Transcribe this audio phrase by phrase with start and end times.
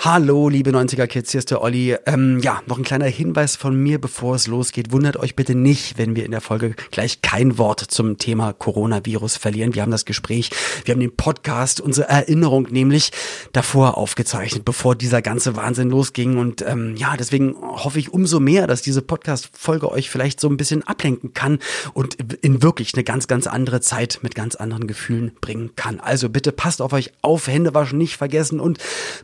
[0.00, 1.96] Hallo, liebe 90er Kids, hier ist der Olli.
[2.06, 4.92] Ähm, ja, noch ein kleiner Hinweis von mir, bevor es losgeht.
[4.92, 9.36] Wundert euch bitte nicht, wenn wir in der Folge gleich kein Wort zum Thema Coronavirus
[9.36, 9.74] verlieren.
[9.74, 10.50] Wir haben das Gespräch,
[10.84, 13.10] wir haben den Podcast, unsere Erinnerung nämlich
[13.52, 16.38] davor aufgezeichnet, bevor dieser ganze Wahnsinn losging.
[16.38, 20.56] Und ähm, ja, deswegen hoffe ich umso mehr, dass diese Podcast-Folge euch vielleicht so ein
[20.56, 21.58] bisschen ablenken kann
[21.92, 25.98] und in wirklich eine ganz, ganz andere Zeit mit ganz anderen Gefühlen bringen kann.
[25.98, 28.78] Also bitte passt auf euch auf, Hände waschen nicht vergessen und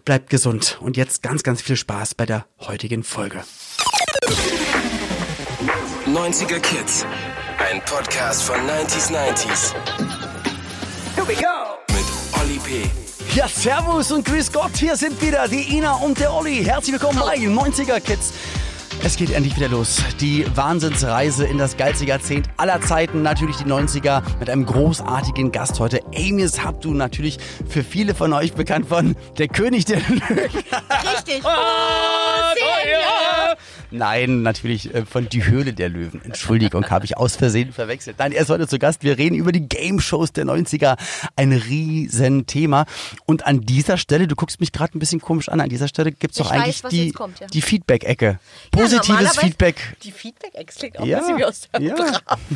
[0.04, 0.63] bleibt gesund.
[0.72, 3.44] Und jetzt ganz, ganz viel Spaß bei der heutigen Folge.
[6.06, 7.04] 90er Kids.
[7.58, 9.74] Ein Podcast von 90s 90s.
[11.14, 11.78] Here we go.
[11.92, 12.04] Mit
[12.40, 12.90] Olli P.
[13.34, 16.62] Ja, Servus und Grüß Gott, hier sind wieder die Ina und der Olli.
[16.64, 18.32] Herzlich willkommen bei 90er Kids.
[19.02, 20.02] Es geht endlich wieder los.
[20.20, 23.22] Die Wahnsinnsreise in das geilste Jahrzehnt aller Zeiten.
[23.22, 26.00] Natürlich die 90er mit einem großartigen Gast heute.
[26.16, 30.22] Amius Habdu, natürlich für viele von euch bekannt von Der König der Lügen.
[30.28, 31.44] Richtig.
[31.44, 33.56] Ah, Oh,
[33.94, 36.20] Nein, natürlich äh, von Die Höhle der Löwen.
[36.24, 38.16] Entschuldigung, habe ich aus Versehen verwechselt.
[38.18, 39.04] Nein, er ist heute zu Gast.
[39.04, 40.96] Wir reden über die Game-Shows der 90er.
[41.36, 42.86] Ein riesen Thema.
[43.24, 46.10] Und an dieser Stelle, du guckst mich gerade ein bisschen komisch an, an dieser Stelle
[46.12, 47.46] gibt's doch Ich eigentlich weiß, die, kommt, ja.
[47.46, 48.26] die Feedback-Ecke.
[48.26, 48.38] Ja,
[48.72, 49.96] Positives normalerweise- Feedback.
[50.02, 51.94] Die Feedback-Ex klingt auch Ja, ein bisschen wie aus der ja.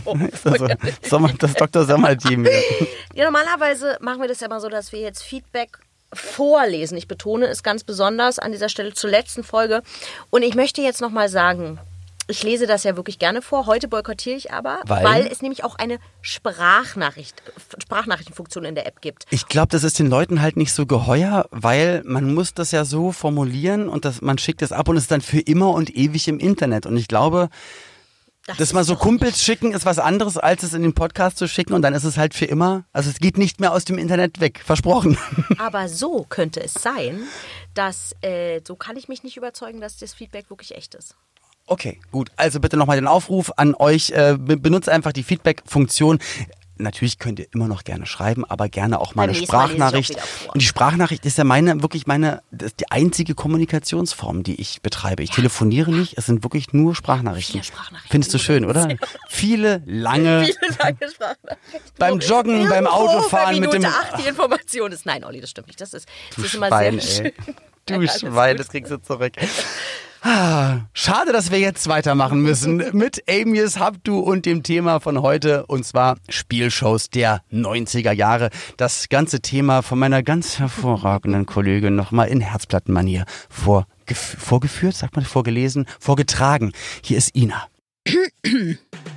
[0.05, 0.25] Bravo.
[0.33, 0.69] Ist das, so?
[1.09, 1.85] Sommer, das Dr.
[1.85, 2.45] Sommer-Team.
[2.47, 2.63] hier.
[3.15, 5.79] Ja, normalerweise machen wir das ja mal so, dass wir jetzt Feedback
[6.13, 6.97] vorlesen.
[6.97, 9.83] Ich betone es ganz besonders an dieser Stelle zur letzten Folge.
[10.31, 11.79] Und ich möchte jetzt nochmal sagen,
[12.31, 13.67] ich lese das ja wirklich gerne vor.
[13.67, 15.05] Heute boykottiere ich aber, Weil?
[15.05, 17.43] weil, es nämlich auch eine Sprachnachricht,
[17.83, 19.25] Sprachnachrichtenfunktion in der App gibt.
[19.31, 22.85] Ich glaube, das ist den Leuten halt nicht so geheuer, weil man muss das ja
[22.85, 25.95] so formulieren und das, man schickt es ab und es ist dann für immer und
[25.97, 26.85] ewig im Internet.
[26.85, 27.49] Und ich glaube,
[28.57, 31.47] das ist mal so Kumpels schicken ist was anderes, als es in den Podcast zu
[31.49, 32.85] schicken und dann ist es halt für immer.
[32.93, 34.61] Also es geht nicht mehr aus dem Internet weg.
[34.65, 35.17] Versprochen.
[35.59, 37.21] Aber so könnte es sein,
[37.75, 41.15] dass, äh, so kann ich mich nicht überzeugen, dass das Feedback wirklich echt ist.
[41.67, 42.31] Okay, gut.
[42.37, 44.11] Also bitte nochmal den Aufruf an euch.
[44.11, 46.19] Äh, be- benutzt einfach die Feedback-Funktion.
[46.79, 50.17] Natürlich könnt ihr immer noch gerne schreiben, aber gerne auch mal Beim eine Mal Sprachnachricht.
[50.53, 54.81] Und die Sprachnachricht ist ja meine, wirklich meine, das ist die einzige Kommunikationsform, die ich
[54.83, 55.23] betreibe.
[55.23, 57.53] Ich telefoniere nicht, es sind wirklich nur Sprachnachrichten.
[57.55, 58.89] Viele Sprachnachrichten Findest du schön, oder?
[59.29, 61.81] Viele lange Lange Sprachnachrichten.
[61.99, 63.85] beim Joggen, beim Irgendwo Autofahren bei mit dem.
[63.85, 65.07] Acht die Information ist.
[65.07, 65.81] Nein, Olli, das stimmt nicht.
[65.81, 67.33] Das ist, das Du ist immer Schwein, sehr ey.
[67.33, 67.55] schön.
[67.87, 69.33] Du alles Schwein, das kriegst du zurück.
[70.23, 75.65] Ah, Schade, dass wir jetzt weitermachen müssen mit Amius Habdu und dem Thema von heute
[75.67, 78.51] und zwar Spielshows der 90er Jahre.
[78.77, 85.25] Das ganze Thema von meiner ganz hervorragenden Kollegin nochmal in Herzplattenmanier vorgef vorgeführt, sagt man,
[85.25, 86.73] vorgelesen, vorgetragen.
[87.03, 87.69] Hier ist Ina.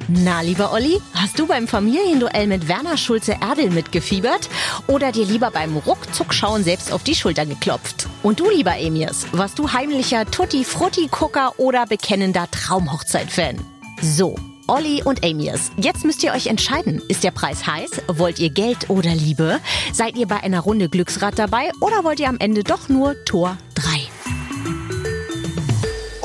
[0.08, 4.50] Na, lieber Olli, hast du beim Familienduell mit Werner Schulze-Erdel mitgefiebert
[4.88, 8.08] oder dir lieber beim Ruckzuckschauen selbst auf die Schulter geklopft?
[8.24, 13.58] Und du, lieber Emirs, warst du heimlicher Tutti-Frutti-Gucker oder bekennender Traumhochzeit-Fan?
[14.02, 14.36] So.
[14.68, 17.02] Olli und Amirs, jetzt müsst ihr euch entscheiden.
[17.10, 18.04] Ist der Preis heiß?
[18.08, 19.60] Wollt ihr Geld oder Liebe?
[19.92, 23.58] Seid ihr bei einer Runde Glücksrad dabei oder wollt ihr am Ende doch nur Tor
[23.76, 24.01] 3?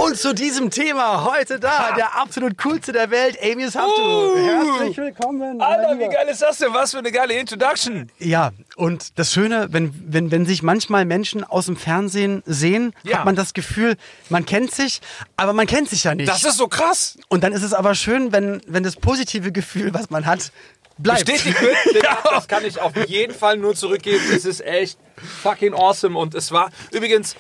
[0.07, 4.37] Und zu diesem Thema heute da, der absolut coolste der Welt, Amius Habdu.
[4.37, 5.61] Herzlich willkommen.
[5.61, 6.73] Alter, wie geil ist das denn?
[6.73, 8.13] Was für eine geile Introduction.
[8.21, 13.19] Ja, und das Schöne, wenn, wenn, wenn sich manchmal Menschen aus dem Fernsehen sehen, Ja.
[13.19, 13.97] hat man das Gefühl,
[14.29, 15.01] man kennt sich,
[15.37, 16.29] aber man kennt sich ja nicht.
[16.29, 17.19] Das ist so krass.
[17.29, 20.53] und dann ist es aber schön, wenn, wenn das positive Gefühl, was man hat,
[20.99, 21.25] bleibt.
[21.27, 24.23] Bestätigt wird, denn das kann ich auf jeden Fall nur zurückgeben.
[24.33, 24.99] Es ist echt
[25.43, 26.17] fucking awesome.
[26.17, 27.35] Und es war übrigens,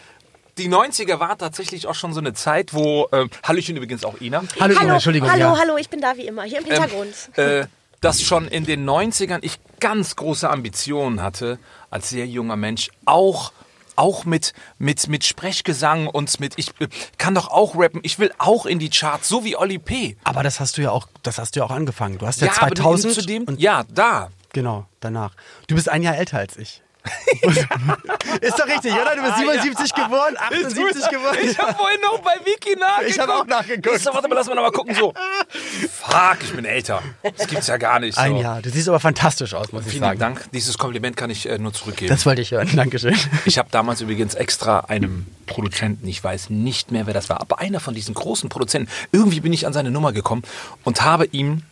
[0.58, 4.42] die 90er war tatsächlich auch schon so eine Zeit, wo, ähm, Hallöchen übrigens auch Ina,
[4.60, 5.30] Hallo, Hallo, Entschuldigung.
[5.30, 5.58] hallo, ja.
[5.58, 7.14] hallo, ich bin da wie immer, hier im Hintergrund.
[7.36, 7.66] äh,
[8.00, 11.58] dass schon in den 90ern ich ganz große Ambitionen hatte,
[11.90, 13.52] als sehr junger Mensch, auch
[13.96, 18.30] auch mit, mit, mit Sprechgesang und mit, ich äh, kann doch auch rappen, ich will
[18.36, 20.16] auch in die Charts, so wie Olli P.
[20.22, 22.18] Aber das hast du ja auch, das hast du ja auch angefangen.
[22.18, 24.28] Du hast ja, aber 2000 zu dem, und ja, da.
[24.52, 25.32] genau, danach.
[25.66, 26.82] Du bist ein Jahr älter als ich.
[28.40, 29.16] ist doch richtig, oder?
[29.16, 31.38] Du bist 77 geworden, 78 geworden.
[31.42, 33.10] Ich habe vorhin noch bei Wiki nachgeguckt.
[33.10, 33.96] Ich hab auch nachgeguckt.
[33.96, 34.94] Ich so, warte mal, lass mal noch mal gucken.
[34.94, 35.12] So,
[35.90, 37.02] fuck, ich bin älter.
[37.36, 38.14] Das gibt's ja gar nicht.
[38.14, 38.20] So.
[38.20, 38.62] Ein Jahr.
[38.62, 40.18] Du siehst aber fantastisch aus, muss ich Vielen sagen.
[40.18, 40.50] Dank.
[40.52, 42.08] Dieses Kompliment kann ich äh, nur zurückgeben.
[42.10, 42.68] Das wollte ich hören.
[42.74, 43.16] Dankeschön.
[43.44, 47.60] Ich habe damals übrigens extra einem Produzenten, ich weiß nicht mehr, wer das war, aber
[47.60, 50.42] einer von diesen großen Produzenten, irgendwie bin ich an seine Nummer gekommen
[50.84, 51.62] und habe ihm,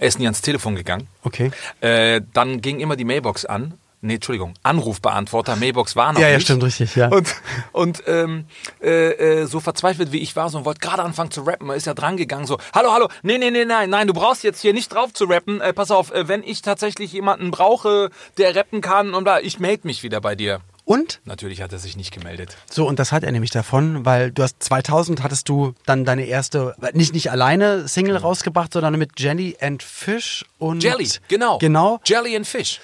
[0.00, 1.50] er ist nie ans Telefon gegangen, Okay.
[1.80, 3.74] äh, dann ging immer die Mailbox an.
[4.04, 6.44] Nee, Entschuldigung, Anrufbeantworter, Mailbox war noch Ja, ja, nicht.
[6.44, 7.08] stimmt, richtig, ja.
[7.08, 7.34] Und,
[7.72, 8.44] und ähm,
[8.82, 11.86] äh, äh, so verzweifelt wie ich war, so und wollte gerade anfangen zu rappen, ist
[11.86, 14.74] er dran gegangen, so, hallo, hallo, nee, nee, nee, nein, nein, du brauchst jetzt hier
[14.74, 18.82] nicht drauf zu rappen, äh, pass auf, äh, wenn ich tatsächlich jemanden brauche, der rappen
[18.82, 20.60] kann, und da, ich melde mich wieder bei dir.
[20.86, 21.20] Und?
[21.24, 22.58] Natürlich hat er sich nicht gemeldet.
[22.70, 26.26] So, und das hat er nämlich davon, weil du hast 2000 hattest du dann deine
[26.26, 30.82] erste, nicht, nicht alleine Single rausgebracht, sondern mit Jelly and Fish und.
[30.84, 31.56] Jelly, genau.
[31.56, 32.00] Genau.
[32.04, 32.80] Jelly and Fish.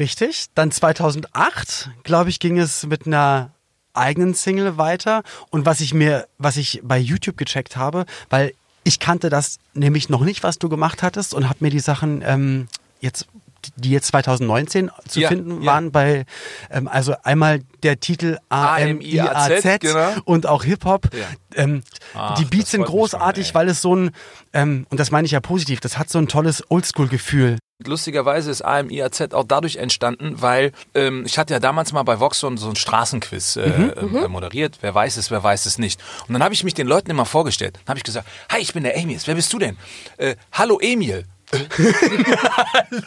[0.00, 0.46] Richtig.
[0.54, 3.50] Dann 2008, glaube ich, ging es mit einer
[3.92, 5.22] eigenen Single weiter.
[5.50, 10.08] Und was ich mir, was ich bei YouTube gecheckt habe, weil ich kannte das nämlich
[10.08, 12.66] noch nicht, was du gemacht hattest und habe mir die Sachen ähm,
[13.00, 13.28] jetzt
[13.76, 15.72] die jetzt 2019 zu Ja, finden ja.
[15.72, 16.24] waren bei
[16.70, 20.10] ähm, also einmal der Titel AMIAZ genau.
[20.24, 21.08] und auch Hip Hop.
[21.14, 21.26] Ja.
[21.54, 21.82] Ähm,
[22.14, 24.10] Ach, die Beats sind großartig, schon, weil es so ein
[24.52, 25.80] ähm, und das meine ich ja positiv.
[25.80, 27.58] Das hat so ein tolles Oldschool-Gefühl.
[27.86, 32.40] Lustigerweise ist AMIAZ auch dadurch entstanden, weil ähm, ich hatte ja damals mal bei Vox
[32.40, 34.78] so ein, so ein Straßenquiz äh, äh, moderiert.
[34.82, 35.98] Wer weiß es, wer weiß es nicht.
[36.28, 37.76] Und dann habe ich mich den Leuten immer vorgestellt.
[37.78, 39.18] Dann habe ich gesagt, hi, ich bin der Emil.
[39.24, 39.78] Wer bist du denn?
[40.18, 41.24] Äh, Hallo Emil.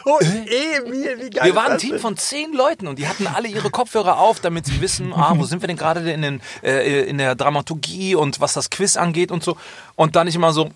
[0.04, 3.48] Oh, Emil, wie geil Wir waren ein Team von zehn Leuten und die hatten alle
[3.48, 7.02] ihre Kopfhörer auf, damit sie wissen, ah, wo sind wir denn gerade in, den, äh,
[7.04, 9.56] in der Dramaturgie und was das Quiz angeht und so.
[9.96, 10.70] Und dann ich immer so,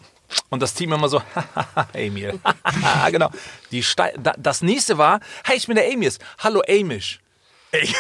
[0.49, 1.21] und das Team immer so,
[1.93, 2.39] Emil.
[3.11, 3.31] genau.
[3.71, 6.19] Die Stei da, das nächste war, hey, ich bin der Amius.
[6.39, 7.21] Hallo Amish.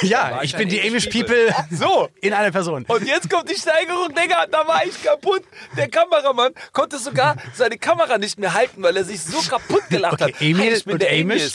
[0.02, 2.08] Ja, ich bin die Amish Amish People So.
[2.20, 2.84] in einer Person.
[2.88, 5.42] Und jetzt kommt die Steigerung, Digga, da war ich kaputt.
[5.76, 10.22] Der Kameramann konnte sogar seine Kamera nicht mehr halten, weil er sich so kaputt gelacht
[10.22, 10.40] Okay, hat.
[10.40, 11.52] Emil hey, und der Amish.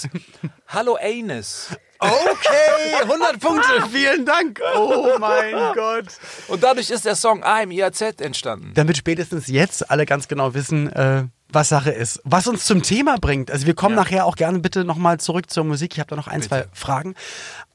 [0.67, 1.69] Hallo Anis.
[1.99, 4.59] Okay, 100 Punkte, vielen Dank.
[4.75, 6.05] Oh mein Gott.
[6.49, 8.71] Und dadurch ist der Song AMIAZ entstanden.
[8.75, 12.19] Damit spätestens jetzt alle ganz genau wissen, äh, was Sache ist.
[12.25, 13.51] Was uns zum Thema bringt.
[13.51, 14.03] Also wir kommen Ja.
[14.03, 15.93] nachher auch gerne bitte nochmal zurück zur Musik.
[15.93, 17.15] Ich habe da noch ein, zwei Fragen.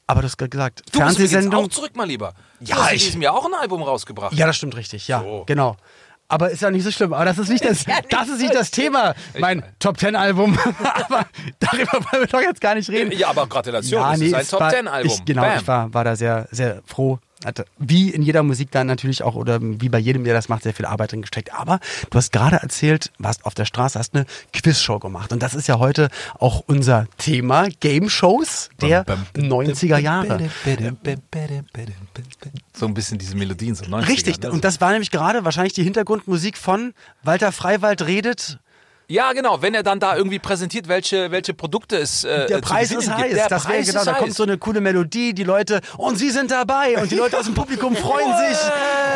[0.08, 1.66] Aber du hast gerade gesagt, Du bist Fernsehsendung.
[1.66, 2.32] auch zurück, mal lieber.
[2.60, 4.32] Ja, du hast in ich- diesem Jahr auch ein Album rausgebracht.
[4.32, 5.44] Ja, das stimmt richtig, ja, So.
[5.46, 5.76] genau.
[6.30, 7.12] Aber ist ja nicht so schlimm.
[7.14, 9.14] Aber das ist nicht das, das, ist nicht das Thema.
[9.38, 10.58] Mein Top Ten Album.
[10.82, 11.26] Aber
[11.60, 13.12] darüber wollen wir doch jetzt gar nicht reden.
[13.12, 15.10] Ja, aber Gratulation, das nee, ist ein es Top Ten Album.
[15.12, 15.58] Ich, genau, Bam.
[15.58, 17.18] ich war, war da sehr, sehr froh.
[17.44, 20.64] Hatte, wie in jeder Musik dann natürlich auch, oder wie bei jedem, der das macht,
[20.64, 21.54] sehr viel Arbeit drin gesteckt.
[21.54, 21.78] Aber
[22.10, 25.32] du hast gerade erzählt, warst auf der Straße, hast eine Quizshow gemacht.
[25.32, 26.08] Und das ist ja heute
[26.38, 29.04] auch unser Thema, Game Shows der
[29.36, 30.50] 90er Jahre.
[32.72, 34.08] So ein bisschen diese Melodien, so 90er.
[34.08, 34.50] Richtig, ne?
[34.50, 36.92] und das war nämlich gerade wahrscheinlich die Hintergrundmusik von
[37.22, 38.58] Walter Freiwald redet.
[39.10, 42.90] Ja, genau, wenn er dann da irgendwie präsentiert, welche, welche Produkte es äh, Der Preis
[42.90, 43.16] ist gibt.
[43.16, 43.32] heiß.
[43.32, 46.28] Der das wäre Preis genau, da kommt so eine coole Melodie, die Leute, und sie
[46.28, 48.58] sind dabei und die Leute aus dem Publikum freuen sich,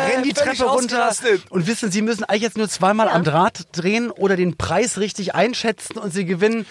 [0.09, 1.11] rennen die Treppe runter
[1.51, 5.35] und wissen, sie müssen eigentlich jetzt nur zweimal am Draht drehen oder den Preis richtig
[5.35, 6.65] einschätzen und sie gewinnen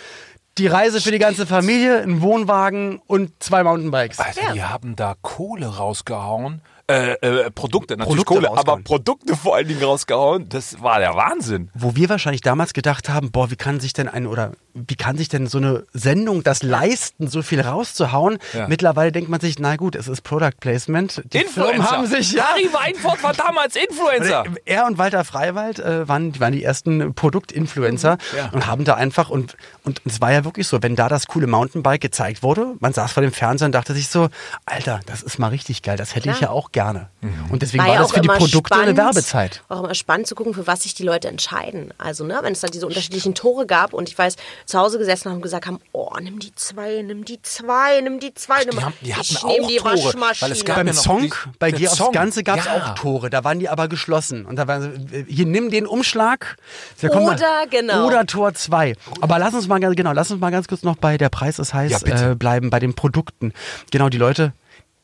[0.58, 4.18] die Reise für die ganze Familie, einen Wohnwagen und zwei Mountainbikes.
[4.18, 6.60] Alter, die haben da Kohle rausgehauen.
[6.92, 7.12] Äh,
[7.46, 8.76] äh, Produkte, natürlich Produkte Kohle, aber.
[8.82, 10.48] Produkte vor allen Dingen rausgehauen.
[10.50, 11.70] Das war der Wahnsinn.
[11.74, 15.16] Wo wir wahrscheinlich damals gedacht haben, boah, wie kann sich denn ein oder wie kann
[15.19, 18.38] sich denn so eine Sendung das leisten, so viel rauszuhauen?
[18.52, 18.69] Ja.
[18.69, 21.22] Mittlerweile denkt man sich, na gut, es ist Product Placement.
[21.32, 24.44] Die Firmen haben sich ja Harry Weinfurt war damals Influencer.
[24.64, 28.38] Er und Walter Freiwald äh, waren, die waren die ersten Produktinfluencer Mhm.
[28.38, 28.50] Ja.
[28.52, 31.46] und haben da einfach und, und es war ja wirklich so, wenn da das coole
[31.46, 34.28] Mountainbike gezeigt wurde, man saß vor dem Fernseher und dachte sich so,
[34.66, 37.08] Alter, das ist mal richtig geil, das hätte ich ja auch gerne.
[37.20, 37.50] Mhm.
[37.50, 39.62] Und deswegen war, ja das für die Produkte eine spannend, Werbezeit.
[39.68, 41.92] Auch immer spannend zu gucken, für was sich die Leute entscheiden.
[41.98, 44.36] Also, ne, wenn es dann diese unterschiedlichen Tore gab und ich weiß,
[44.67, 48.20] zu Hause gesessen haben und gesagt haben, oh, nimm die zwei, nimm die zwei, nimm
[48.20, 48.64] die zwei.
[48.64, 50.41] nimm, die haben- die hatten ich auch nehm die Tore, Waschmaschine.
[50.41, 52.03] weil es gab Beim ja noch Song, die- bei Geh aufs.
[52.12, 52.76] Ganze gab es Ja.
[52.76, 54.44] auch Tore, da waren die aber geschlossen.
[54.47, 56.57] Und da waren sie, hier nimm den Umschlag.
[57.00, 58.07] Kommt Oder, mal, genau.
[58.07, 58.95] Oder Tor 2.
[59.21, 61.59] Aber lass uns mal ganz, genau, lass uns mal ganz kurz noch bei der Preis
[61.59, 63.52] ist heiß Ja, äh, bleiben, bei den Produkten.
[63.90, 64.52] Genau, die Leute.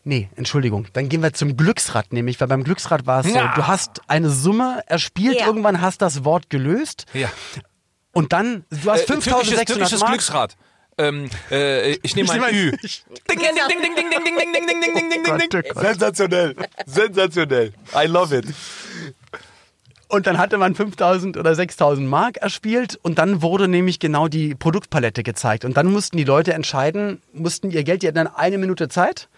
[0.05, 0.87] Nee, Entschuldigung.
[0.95, 3.51] Dann gehen wir zum Glücksrad nämlich, weil beim Glücksrad war es Ja.
[3.55, 5.47] so, du hast eine Summe erspielt, Ja.
[5.47, 7.29] irgendwann hast das Wort gelöst Ja.
[8.19, 10.11] Und dann, du hast Äh, türkisches, 5600 türkisches Mark.
[10.11, 10.57] Glücksrad.
[10.99, 12.73] Ähm, äh, ich nehme ein Ü.
[12.73, 12.81] Ding,
[13.29, 15.63] ding, ding, ding, ding, ding, ding, ding, ding, ding, ding, ding, ding, Gott, ding, oh
[15.63, 15.73] ding.
[15.73, 15.83] Gott.
[15.85, 16.57] Sensationell.
[16.87, 17.73] Sensationell.
[17.95, 18.47] I love it.
[20.09, 24.57] Und dann hatte man 5000 oder 6000 Mark erspielt und dann wurde nämlich genau die
[24.57, 25.65] Produktpalette gezeigt.
[25.65, 29.29] Und dann mussten die Leute entscheiden, mussten ihr Geld, die hatten dann eine Minute Zeit.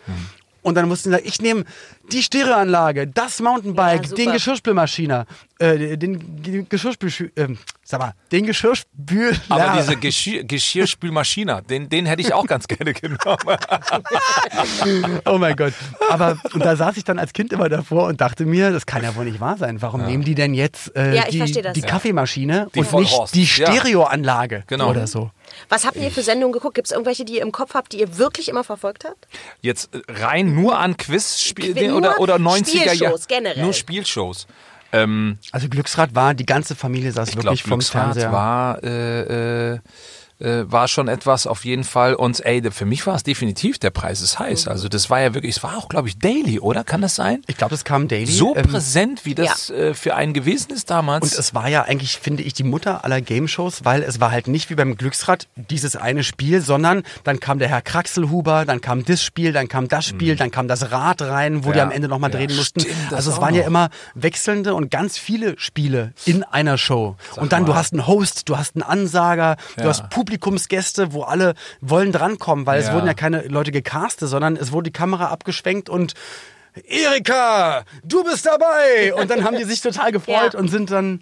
[0.63, 1.65] Und dann mussten sie sagen, ich nehme
[2.13, 5.27] die Stereoanlage, das Mountainbike, Ja, den Geschirrspülmaschiner,
[5.59, 7.47] äh, den Ge- Geschirrspül, äh,
[7.83, 9.37] sag mal, den Geschirrspül.
[9.49, 13.19] Aber diese Geschirr, Geschirrspülmaschine, den, den hätte ich auch ganz gerne genommen.
[15.25, 15.73] Oh mein Gott.
[16.09, 19.03] Aber und da saß ich dann als Kind immer davor und dachte mir, das kann
[19.03, 19.81] ja wohl nicht wahr sein.
[19.83, 21.41] Warum nehmen die denn jetzt äh, Ja, die,
[21.73, 21.87] die Ja.
[21.87, 23.35] Kaffeemaschine Die und nicht Horst.
[23.35, 23.47] die Ja.
[23.73, 24.91] Stereoanlage Genau.
[24.91, 25.31] oder so?
[25.69, 26.75] Was habt ihr für Sendungen geguckt?
[26.75, 29.27] Gibt es irgendwelche, die ihr im Kopf habt, die ihr wirklich immer verfolgt habt?
[29.61, 32.97] Jetzt rein nur an Quizspielen Qui- oder, nur oder 90er Jahre.
[32.97, 33.63] Spielshows generell.
[33.63, 34.47] Nur Spielshows.
[34.93, 38.33] Ähm, Also Glücksrad war, die ganze Familie saß wirklich vom Glücksrad Fernseher.
[38.33, 39.79] war äh, äh,
[40.41, 42.15] äh, war schon etwas auf jeden Fall.
[42.15, 44.69] Und ey, für mich war es definitiv, der Preis ist heiß.
[44.69, 46.83] Also das war ja wirklich, es war auch, glaube ich, daily, oder?
[46.85, 47.43] Kann das sein?
[47.47, 48.27] Ich glaube, das kam daily.
[48.31, 51.25] So ähm, präsent, wie das äh, für einen gewesen ist damals.
[51.33, 54.49] Und es war ja eigentlich, finde ich, die Mutter aller Game-Shows, weil es war halt
[54.49, 59.05] nicht wie beim Glücksrad dieses eine Spiel, sondern dann kam der Herr Kraxelhuber, dann kam
[59.05, 61.85] das Spiel, dann kam das Spiel, dann kam das Rad rein, wo die Ja.
[61.85, 62.81] am Ende nochmal Ja, drehen mussten.
[62.81, 63.67] stimmt, also es waren ja noch.
[63.69, 67.17] immer wechselnde und ganz viele Spiele in einer Show.
[67.37, 67.79] und dann, du mal.
[67.79, 69.89] hast einen Host, du hast einen Ansager, du Ja.
[69.91, 72.95] hast Publikumsgäste, wo alle wollen drankommen, weil es Ja.
[72.95, 76.15] wurden ja keine Leute gecastet, sondern es wurde die Kamera abgeschwenkt und
[76.87, 79.13] Erika, du bist dabei!
[79.15, 80.59] Und dann haben die sich total gefreut Ja.
[80.61, 81.21] und sind dann.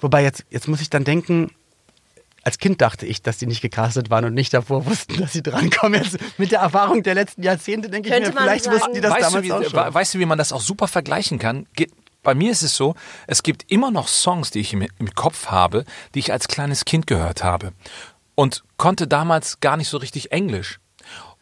[0.00, 1.50] Wobei jetzt, jetzt muss ich dann denken,
[2.44, 5.42] als Kind dachte ich, dass die nicht gecastet waren und nicht davor wussten, dass sie
[5.42, 6.02] drankommen.
[6.02, 8.94] Jetzt mit der Erfahrung der letzten Jahrzehnte denke ich Könnte mir, man vielleicht sagen- wussten
[8.94, 9.94] die das weißt, du, damals wie, auch schon.
[9.94, 11.66] weißt du, wie man das auch super vergleichen kann?
[12.24, 12.94] Bei mir ist es so,
[13.26, 16.84] es gibt immer noch Songs, die ich im, im Kopf habe, die ich als kleines
[16.84, 17.72] Kind gehört habe
[18.34, 20.78] und konnte damals gar nicht so richtig Englisch.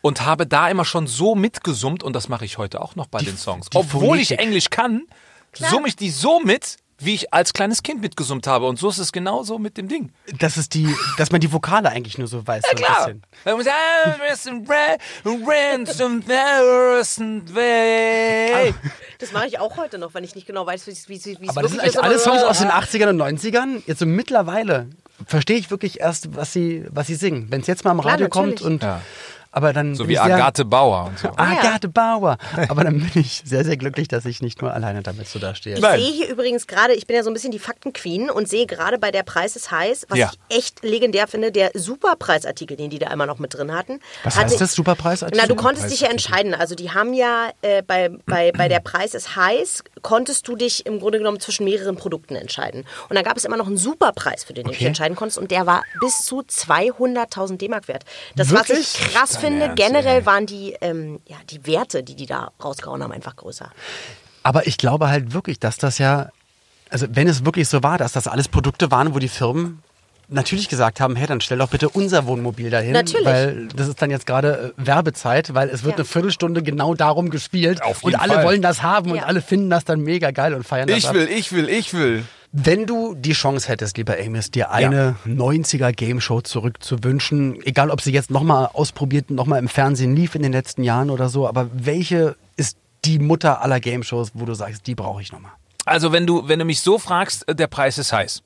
[0.03, 3.21] Und habe da immer schon so mitgesummt und das mache ich heute auch noch bei
[3.21, 3.69] den Songs.
[3.69, 4.39] die Obwohl ich Phonetik.
[4.47, 5.03] Englisch kann,
[5.53, 8.67] summe ich die so mit, wie ich als kleines Kind mitgesummt habe.
[8.67, 10.13] Und so ist es genauso mit dem Ding.
[10.39, 12.63] Das ist die, dass man die Vokale eigentlich nur so weiß.
[12.63, 12.97] so ein Klar.
[13.07, 13.23] bisschen.
[19.19, 21.45] Das mache ich auch heute noch, wenn ich nicht genau weiß, wie es wie, wie
[21.47, 22.03] es Aber das sind eigentlich ist.
[22.03, 23.83] alle Songs aus den 80ern und 90ern.
[23.87, 24.89] Jetzt so mittlerweile
[25.31, 27.47] verstehe ich wirklich erst, was sie, was sie singen.
[27.51, 28.61] Wenn es jetzt mal am Klar, Radio natürlich.
[28.61, 29.01] kommt und Ja.
[29.53, 31.29] Aber dann So bin wie ich sehr, Agathe Bauer und so.
[31.37, 32.39] Agathe Bauer.
[32.69, 35.75] Aber dann bin ich sehr, sehr glücklich, dass ich nicht nur alleine damit so dastehe.
[35.75, 38.67] Ich sehe hier übrigens gerade, ich bin ja so ein bisschen die Faktenqueen und sehe
[38.67, 40.31] gerade bei der Preis ist heiß, was Ja.
[40.49, 44.01] ich echt legendär finde, der Superpreisartikel, den die da immer noch mit drin hatten.
[44.25, 45.41] Was hatte- heißt das, Superpreisartikel?
[45.43, 46.55] Na, du konntest dich ja entscheiden.
[46.55, 50.87] Also die haben ja äh, bei, bei, bei der Preis ist heiß, konntest du dich
[50.87, 52.85] im Grunde genommen zwischen mehreren Produkten entscheiden.
[53.09, 54.87] Und dann gab es immer noch einen Superpreis, für den du dich Okay.
[54.89, 55.39] entscheiden konntest.
[55.39, 58.05] Und der war bis zu 200.000 D-Mark wert.
[58.37, 58.79] Das, Wirklich?
[58.95, 60.27] ich krass finde, Ernst, generell ey.
[60.27, 63.71] waren die, ähm, ja, die Werte, die die da rausgehauen haben, einfach größer.
[64.43, 66.29] Aber ich glaube halt wirklich, dass das ja,
[66.89, 69.83] also wenn es wirklich so war, dass das alles Produkte waren, wo die Firmen
[70.33, 72.93] natürlich gesagt haben, hey, dann stell doch bitte unser Wohnmobil dahin.
[72.93, 73.27] Natürlich.
[73.27, 75.97] Weil das ist dann jetzt gerade äh, Werbezeit, weil es wird Ja.
[75.99, 77.83] eine Viertelstunde genau darum gespielt.
[77.83, 78.45] Auf und jeden alle Fall.
[78.45, 79.25] wollen das haben und Ja.
[79.25, 81.15] alle finden das dann mega geil und feiern das Ich ab.
[81.15, 82.25] will, ich will, ich will.
[82.53, 88.01] Wenn du die Chance hättest, lieber Amos, dir eine 90er Game Show zurückzuwünschen, egal ob
[88.01, 91.71] sie jetzt nochmal ausprobiert, nochmal im Fernsehen lief in den letzten Jahren oder so, aber
[91.73, 95.53] welche ist die Mutter aller Game Shows, wo du sagst, die brauche ich nochmal?
[95.85, 98.43] Also wenn du, wenn du mich so fragst, äh, der Preis ist heiß.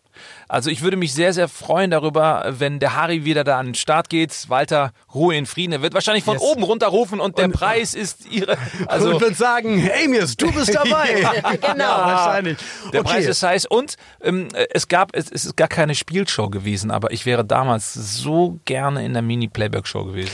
[0.49, 3.75] Also ich würde mich sehr, sehr freuen darüber, wenn der Harry wieder da an den
[3.75, 4.49] Start geht.
[4.49, 5.73] Walter, Ruhe in Frieden.
[5.73, 6.43] Er wird wahrscheinlich von Yes.
[6.43, 8.57] oben runterrufen und der Preis ist ihre.
[8.87, 11.27] Also und würde sagen, Amius, du bist dabei.
[11.61, 11.85] Genau.
[11.85, 12.59] Ja, wahrscheinlich.
[12.93, 13.11] der okay.
[13.13, 13.67] Preis ist heiß.
[13.67, 17.45] Und ähm, äh, es gab, es, es ist gar keine Spielshow gewesen, aber ich wäre
[17.45, 20.31] damals so gerne in der Mini-Playback-Show gewesen.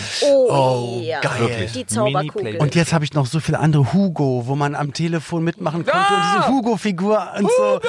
[0.49, 1.21] Oh, ja.
[1.21, 1.33] geil.
[1.41, 1.73] Wirklich.
[1.73, 2.57] Die Zauberkugel.
[2.57, 5.99] Und jetzt habe ich noch so viele andere Hugo, wo man am Telefon mitmachen konnte
[5.99, 6.35] und Ja!
[6.39, 7.81] diese Hugo-Figur und so.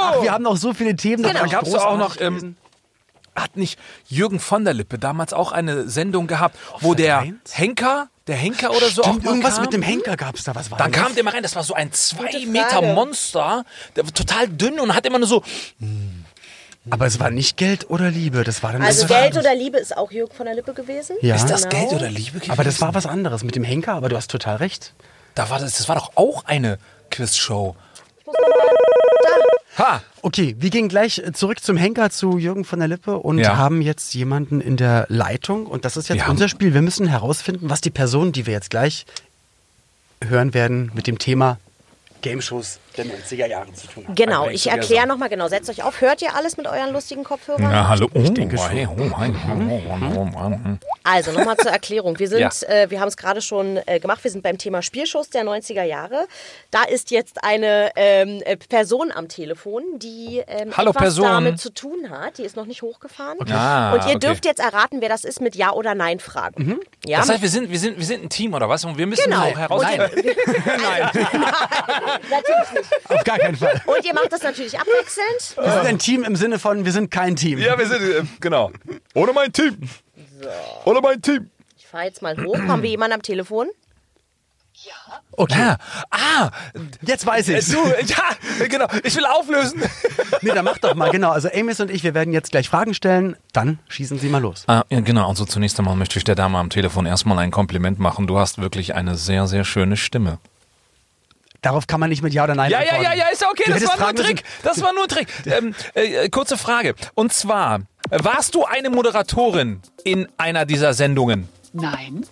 [0.00, 1.22] Ach, wir haben noch so viele Themen.
[1.22, 2.56] das Da war gab es auch noch, ähm,
[3.34, 3.78] hat nicht
[4.08, 7.40] Jürgen von der Lippe damals auch eine Sendung gehabt, wo der Vereint?
[7.52, 9.64] Henker, der Henker oder so auch Stimmt, mal irgendwas kam?
[9.64, 10.54] mit dem Henker gab es da.
[10.54, 12.46] Was war Dann kam der mal rein, das war so ein zwei Frage.
[12.46, 13.64] Meter Monster,
[13.96, 15.42] der war total dünn und hat immer nur so,
[16.90, 18.42] Aber es war nicht Geld oder Liebe.
[18.44, 21.16] Das war dann Also das Geld oder Liebe ist auch Jürgen von der Lippe gewesen.
[21.20, 21.36] Ja.
[21.36, 21.76] ist das Genau.
[21.88, 22.50] Geld oder Liebe gewesen?
[22.50, 24.94] Aber das war was anderes mit dem Henker, aber du hast total recht.
[25.34, 26.78] da war das, das war doch auch eine
[27.10, 27.76] Quizshow.
[29.78, 30.02] Ha!
[30.22, 33.56] Okay, wir gehen gleich äh, zurück zum Henker zu Jürgen von der Lippe und Ja.
[33.56, 35.66] haben jetzt jemanden in der Leitung.
[35.66, 36.74] Und das ist jetzt Wir unser Spiel.
[36.74, 39.06] Wir müssen herausfinden, was die Person, die wir jetzt gleich
[40.22, 41.58] hören werden, mit dem Thema
[42.22, 44.16] Game-Shows der 90er Jahre zu tun hat.
[44.16, 45.48] Genau, ich erkläre nochmal genau.
[45.48, 46.00] Setzt euch auf.
[46.00, 47.88] Hört ihr alles mit euren lustigen Kopfhörern?
[47.88, 48.08] hallo.
[48.14, 48.68] Ich denke schon.
[51.04, 52.18] Also nochmal zur Erklärung.
[52.18, 52.50] Wir sind, Ja.
[52.68, 54.22] äh, wir haben es gerade schon äh, gemacht.
[54.22, 56.26] Wir sind beim Thema Spielshows der 90er Jahre.
[56.70, 61.26] Da ist jetzt eine ähm, äh, Person am Telefon, die ähm, Hallo, etwas Person.
[61.26, 62.38] damit zu tun hat.
[62.38, 63.38] Die ist noch nicht hochgefahren.
[63.50, 64.18] Ah, Und ihr okay.
[64.18, 66.78] dürft jetzt erraten, wer das ist mit Ja oder Nein fragen.
[67.04, 67.18] Ja?
[67.20, 68.84] Das heißt, wir sind, wir, sind, wir sind ein Team oder was?
[68.84, 69.44] Und wir müssen Genau.
[69.44, 70.10] auch herausfinden.
[70.14, 70.34] Und ihr,
[70.66, 71.10] Nein.
[72.30, 72.87] Natürlich nicht.
[73.08, 73.80] Auf gar keinen Fall.
[73.86, 75.56] Und ihr macht das natürlich abwechselnd.
[75.56, 77.58] Wir sind ein Team im Sinne von, wir sind kein Team.
[77.58, 78.70] Ja, wir sind, äh, genau.
[79.14, 79.78] Ohne mein Team.
[80.84, 81.50] Ohne mein Team.
[81.76, 82.58] Ich fahre jetzt mal hoch.
[82.58, 83.68] Haben wir jemanden am Telefon?
[85.32, 85.78] Okay, Ja.
[86.10, 86.50] Ah,
[87.02, 87.68] jetzt weiß äh, ich.
[87.70, 88.86] du, ja, genau.
[89.04, 89.82] Ich will auflösen.
[90.40, 91.30] Nee, dann mach doch mal, genau.
[91.30, 93.36] Also Amos und ich, wir werden jetzt gleich Fragen stellen.
[93.52, 94.64] Dann schießen Sie mal los.
[94.68, 95.28] Ah, ja, genau.
[95.28, 98.28] Also zunächst einmal möchte ich der Dame am Telefon erstmal ein Kompliment machen.
[98.28, 100.38] Du hast wirklich eine sehr, sehr schöne Stimme.
[101.62, 103.04] Darauf kann man nicht mit Ja oder Nein Ja, ja, antworten.
[103.04, 103.64] ja, ja, ist ja okay.
[103.66, 104.44] Du Das war nur ein Trick.
[104.62, 105.28] Das war nur ein Trick.
[105.46, 106.94] ähm, äh, äh, kurze Frage.
[107.14, 111.46] Und zwar, Warst du eine Moderatorin in einer dieser Sendungen?
[111.74, 112.24] Nein.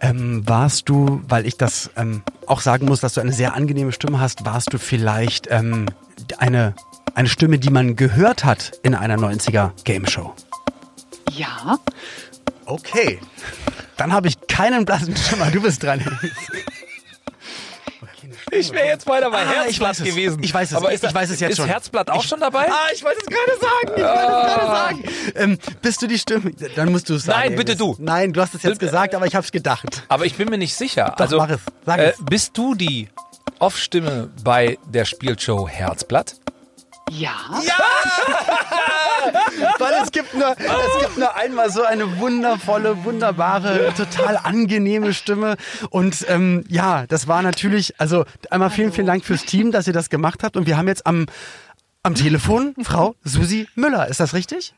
[0.00, 3.92] Ähm, warst du, weil ich das ähm, auch sagen muss, dass du eine sehr angenehme
[3.92, 5.86] Stimme hast, warst du vielleicht ähm,
[6.38, 6.74] eine,
[7.14, 10.34] eine Stimme, die man gehört hat in einer 90er Game Show?
[11.30, 11.78] Ja.
[12.64, 13.20] Okay.
[13.96, 15.50] Dann habe ich keinen blassen Schimmer.
[15.50, 16.00] Du bist dran.
[18.54, 20.14] Ich wäre jetzt beinahe bei Ah, Herzblatt ich es.
[20.14, 20.42] gewesen.
[20.42, 20.76] Ich weiß es.
[20.76, 21.66] Aber Ich- ist, ich weiß es jetzt ist schon.
[21.68, 22.66] Herzblatt auch schon dabei?
[22.68, 23.92] Ah, ich wollte es gerade sagen.
[23.96, 25.04] Ich wollte es gerade sagen.
[25.36, 26.52] Ähm, bist du die Stimme?
[26.76, 27.40] Dann musst du es sagen.
[27.48, 27.96] Nein, bitte du.
[27.98, 30.02] Nein, du hast es jetzt gesagt, aber ich habe es gedacht.
[30.08, 31.14] Aber ich bin mir nicht sicher.
[31.16, 31.60] Doch, also, mach es.
[31.86, 32.16] Sag äh, es.
[32.28, 33.08] bist du die
[33.58, 36.34] Off-Stimme bei der Spielshow Herzblatt?
[37.18, 37.34] Ja.
[39.78, 45.56] Weil es gibt nur, es gibt nur einmal so eine wundervolle, wunderbare, total angenehme Stimme.
[45.90, 49.92] Und ähm, ja, das war natürlich, also einmal vielen, vielen Dank fürs Team, dass ihr
[49.92, 50.56] das gemacht habt.
[50.56, 51.26] Und wir haben jetzt am,
[52.02, 54.08] am Telefon Frau Susi Müller.
[54.08, 54.74] Ist das richtig?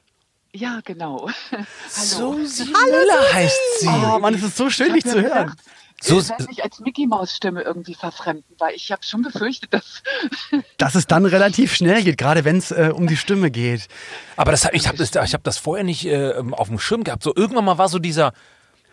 [0.52, 1.30] Ja, genau.
[1.50, 1.66] Hallo.
[1.88, 3.88] Susi Müller heißt sie.
[3.88, 5.46] Oh Mann, es ist so schön, dich zu hören.
[5.46, 5.58] gedacht,
[6.06, 9.72] So- ich werde mich als Mickey Maus Stimme irgendwie verfremden, weil ich habe schon befürchtet,
[9.72, 10.02] dass
[10.78, 13.88] Dass es dann relativ schnell geht, gerade wenn es äh, um die Stimme geht.
[14.36, 17.22] Aber das, ich habe das, ich hab das vorher nicht äh, auf dem Schirm gehabt.
[17.22, 18.32] So irgendwann mal war so dieser,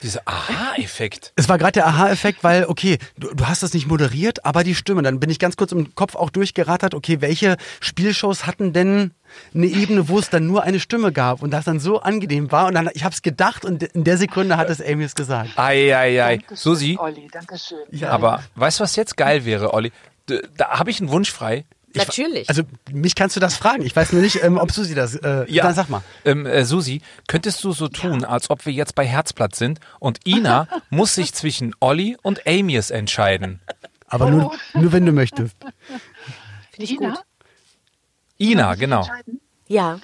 [0.03, 1.33] dieser Aha-Effekt.
[1.35, 4.75] Es war gerade der Aha-Effekt, weil, okay, du, du hast das nicht moderiert, aber die
[4.75, 5.01] Stimme.
[5.03, 9.11] Dann bin ich ganz kurz im Kopf auch durchgerattert, okay, welche Spielshows hatten denn
[9.53, 12.67] eine Ebene, wo es dann nur eine Stimme gab und das dann so angenehm war.
[12.67, 15.51] Und dann, ich habe es gedacht und in der Sekunde hat es Amy es gesagt.
[15.57, 16.37] Ei, ei, ei.
[16.37, 17.79] Dankeschön, Susi, Olli, danke schön.
[17.91, 18.09] Ja.
[18.09, 19.91] aber weißt du, was jetzt geil wäre, Olli?
[20.29, 21.65] D- Da habe ich einen Wunsch frei.
[21.93, 22.47] Natürlich.
[22.47, 23.81] Also mich kannst du das fragen.
[23.83, 25.13] Ich weiß nur nicht, ähm, ob Susi das.
[25.15, 26.01] Äh, Dann sag mal.
[26.23, 30.25] Ähm, äh, Susi, könntest du so tun, als ob wir jetzt bei Herzblatt sind und
[30.25, 33.59] Ina muss sich zwischen Olli und Amius entscheiden.
[34.07, 35.55] Aber nur, nur wenn du möchtest.
[36.71, 37.09] Finde ich Ina?
[37.09, 37.19] gut.
[38.41, 39.07] Ina, genau.
[39.67, 39.99] Ja.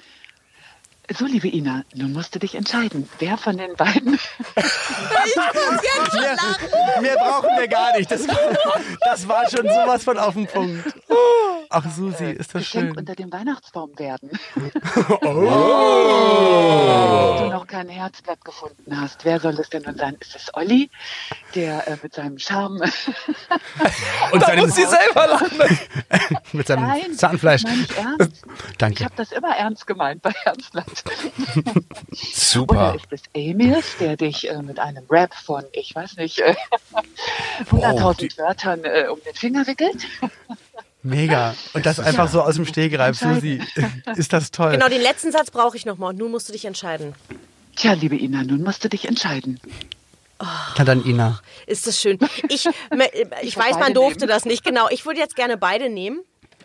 [1.10, 3.08] So, liebe Ina, nun musst du dich entscheiden.
[3.18, 4.12] Wer von den beiden
[6.12, 6.36] Mehr,
[7.00, 8.10] mehr brauchen wir gar nicht.
[8.10, 8.26] Das,
[9.00, 10.84] das war schon sowas von auf den Punkt.
[11.70, 12.98] Ach Susi, ist das Geschenk schön.
[12.98, 14.30] unter dem Weihnachtsbaum werden?
[15.20, 17.34] Oh.
[17.38, 20.16] Wenn du noch kein Herzblatt gefunden hast, wer soll es denn nun sein?
[20.20, 20.90] Ist es Olli,
[21.54, 22.80] der äh, mit seinem Charme
[24.32, 25.78] Und Da seinem, muss sie selber lachen.
[26.52, 27.62] mit seinem Nein, Zahnfleisch.
[27.64, 28.44] Meine ich ernst?
[28.70, 29.04] Ich Danke.
[29.04, 31.04] habe das immer ernst gemeint bei Herzblatt.
[31.66, 31.82] Oder
[32.14, 32.94] Super.
[32.96, 36.54] ist es Emil, der dich äh, mit einem Rap von, ich weiß nicht, äh,
[37.70, 40.06] 100.000 Wörtern äh, um den Finger wickelt?
[41.02, 41.54] Mega.
[41.74, 43.62] Und das einfach so aus dem Stegreif, Susi.
[44.16, 44.72] Ist das toll.
[44.72, 47.14] Genau, den letzten Satz brauche ich nochmal und nun musst du dich entscheiden.
[47.76, 49.60] Tja, liebe Ina, nun musst du dich entscheiden.
[50.40, 51.40] Na dann Ina.
[51.66, 52.18] Ist das schön.
[52.48, 52.66] Ich,
[53.42, 54.28] ich weiß, man durfte nehmen.
[54.30, 54.64] das nicht.
[54.64, 56.20] Genau, ich würde jetzt gerne beide nehmen.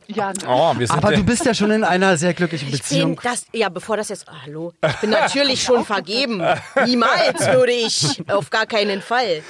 [0.07, 2.73] Ja, Oh, wir sind Aber ja- du bist ja schon in einer sehr glücklichen Ich
[2.73, 3.19] bin Beziehung.
[3.23, 6.43] das, ja, bevor das jetzt, ah, hallo, ich bin natürlich schon vergeben.
[6.85, 9.43] Niemals würde ich, auf gar keinen Fall.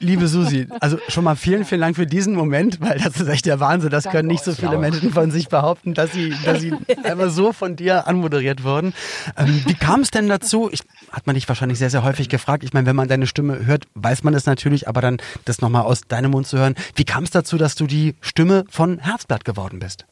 [0.00, 3.46] Liebe Susi, also schon mal vielen, vielen Dank für diesen Moment, weil das ist echt
[3.46, 3.90] der Wahnsinn.
[3.90, 6.72] Das können nicht so viele Menschen von sich behaupten, dass sie, dass sie
[7.04, 8.92] einfach so von dir anmoderiert wurden.
[9.36, 10.68] Ähm, wie kam es denn dazu?
[10.72, 10.80] Ich,
[11.12, 12.64] hat man dich wahrscheinlich sehr, sehr häufig gefragt.
[12.64, 15.82] Ich meine, wenn man deine Stimme hört, weiß man es natürlich, aber dann das nochmal
[15.82, 16.74] aus deinem Mund zu hören.
[16.96, 20.06] Wie kam es dazu, dass du die Stimme von Herzblatt geworden bist?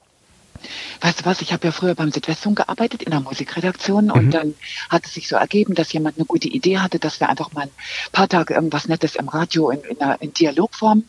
[1.00, 4.54] Weißt du was, ich habe ja früher beim Südwestfunk gearbeitet in der Musikredaktion und dann
[4.90, 7.62] hat es sich so ergeben, dass jemand eine gute Idee hatte, dass wir einfach mal
[7.64, 7.70] ein
[8.12, 11.04] paar Tage irgendwas Nettes im Radio in, in, einer, in Dialogform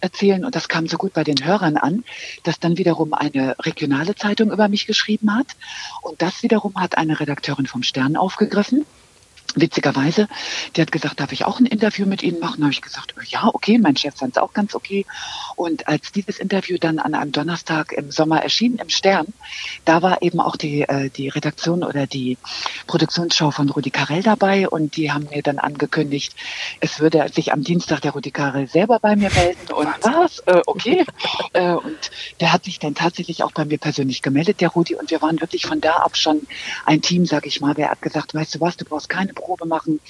[0.00, 0.44] erzählen.
[0.44, 2.04] Und das kam so gut bei den Hörern an,
[2.42, 5.48] dass dann wiederum eine regionale Zeitung über mich geschrieben hat.
[6.00, 8.86] Und das wiederum hat eine Redakteurin vom Stern aufgegriffen
[9.54, 10.28] witzigerweise,
[10.74, 12.56] die hat gesagt, darf ich auch ein Interview mit Ihnen machen?
[12.58, 15.06] Da habe ich gesagt, ja, okay, mein Chef fand es auch ganz okay.
[15.56, 19.26] Und als dieses Interview dann an einem Donnerstag im Sommer erschien im Stern,
[19.84, 22.38] da war eben auch die, äh, die Redaktion oder die
[22.86, 26.34] Produktionsschau von Rudi Carell dabei und die haben mir dann angekündigt,
[26.80, 30.40] es würde sich am Dienstag der Rudi Carell selber bei mir melden und was?
[30.40, 31.04] Äh, okay.
[31.52, 35.10] äh, und der hat sich dann tatsächlich auch bei mir persönlich gemeldet, der Rudi, und
[35.10, 36.46] wir waren wirklich von da ab schon
[36.84, 37.74] ein Team, sag ich mal.
[37.74, 40.00] Der hat gesagt, weißt du was, du brauchst keine Probe machen.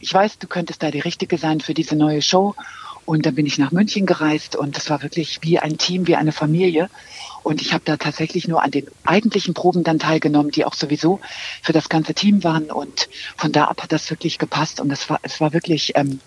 [0.00, 2.54] Ich weiß, du könntest da die Richtige sein für diese neue Show.
[3.06, 6.16] Und dann bin ich nach München gereist und es war wirklich wie ein Team, wie
[6.16, 6.88] eine Familie.
[7.42, 11.20] Und ich habe da tatsächlich nur an den eigentlichen Proben dann teilgenommen, die auch sowieso
[11.62, 12.70] für das ganze Team waren.
[12.70, 14.80] Und von da ab hat das wirklich gepasst.
[14.80, 16.20] Und es war, es war wirklich, ähm,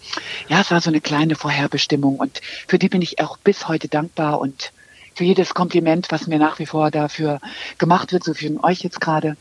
[0.48, 2.18] ja, es war so eine kleine Vorherbestimmung.
[2.18, 4.72] Und für die bin ich auch bis heute dankbar und
[5.16, 7.42] für jedes Kompliment, was mir nach wie vor dafür
[7.80, 9.36] gemacht wird, so für euch jetzt gerade.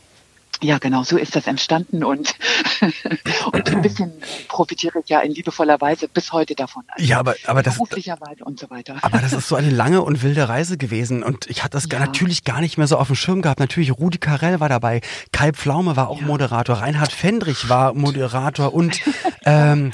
[0.61, 2.33] Ja, genau, so ist das entstanden und,
[3.51, 4.11] und ein bisschen
[4.47, 6.83] profitiere ich ja in liebevoller Weise bis heute davon.
[6.89, 8.95] Also Ja, aber, aber das, beruflicherweise und so weiter.
[9.01, 11.99] aber das ist so eine lange und wilde Reise gewesen und ich hatte das gar,
[11.99, 12.05] Ja.
[12.07, 13.59] natürlich gar nicht mehr so auf dem Schirm gehabt.
[13.59, 18.99] Natürlich Rudi Carell war dabei, Kai Pflaume war auch Moderator, Reinhard Fendrich war Moderator und
[19.45, 19.91] ähm,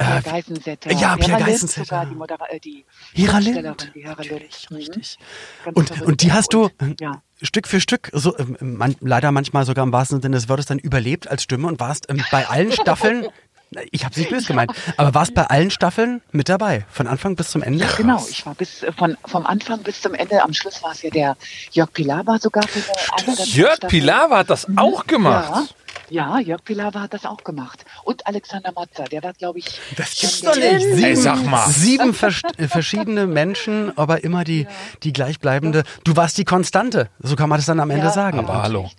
[0.00, 0.92] Pierre Geisensetter.
[0.92, 1.84] ja, Pierre Geisensetter.
[1.84, 3.92] Sogar die, Modera äh, die Hera Lind.
[3.94, 4.42] Die Hera Lind.
[4.70, 5.18] Richtig,
[5.64, 5.72] Mhm.
[5.74, 6.34] Und, und die ja.
[6.34, 7.22] hast du Und, ja.
[7.42, 10.78] Stück für Stück, so ähm, man, leider manchmal sogar im wahrsten Sinne des Wortes, dann
[10.78, 13.26] überlebt als Stimme und warst ähm, bei allen Staffeln,
[13.92, 17.50] ich habe nicht böse gemeint, aber warst bei allen Staffeln mit dabei, von Anfang bis
[17.50, 17.86] zum Ende?
[17.96, 20.42] Genau, ich war bis äh, von vom Anfang bis zum Ende.
[20.42, 21.36] Am Schluss war es ja der
[21.72, 22.82] Jörg Pilawa sogar für
[23.26, 23.80] eine Jörg.
[23.88, 25.74] Pilawa hat das auch gemacht.
[26.10, 27.84] Ja, ja, Jörg Pilawa hat das auch gemacht.
[28.04, 29.80] Und Alexander Matzer, der war, glaube ich.
[29.96, 30.80] Das gibt's doch nicht.
[30.80, 31.68] Sieben, Ey, sag mal.
[31.68, 34.66] sieben vers äh, verschiedene Menschen, aber immer die,
[35.02, 35.84] die gleichbleibende.
[36.04, 38.38] Du warst die Konstante, so kann man das dann am Ende Ja, sagen.
[38.40, 38.90] Aber hallo.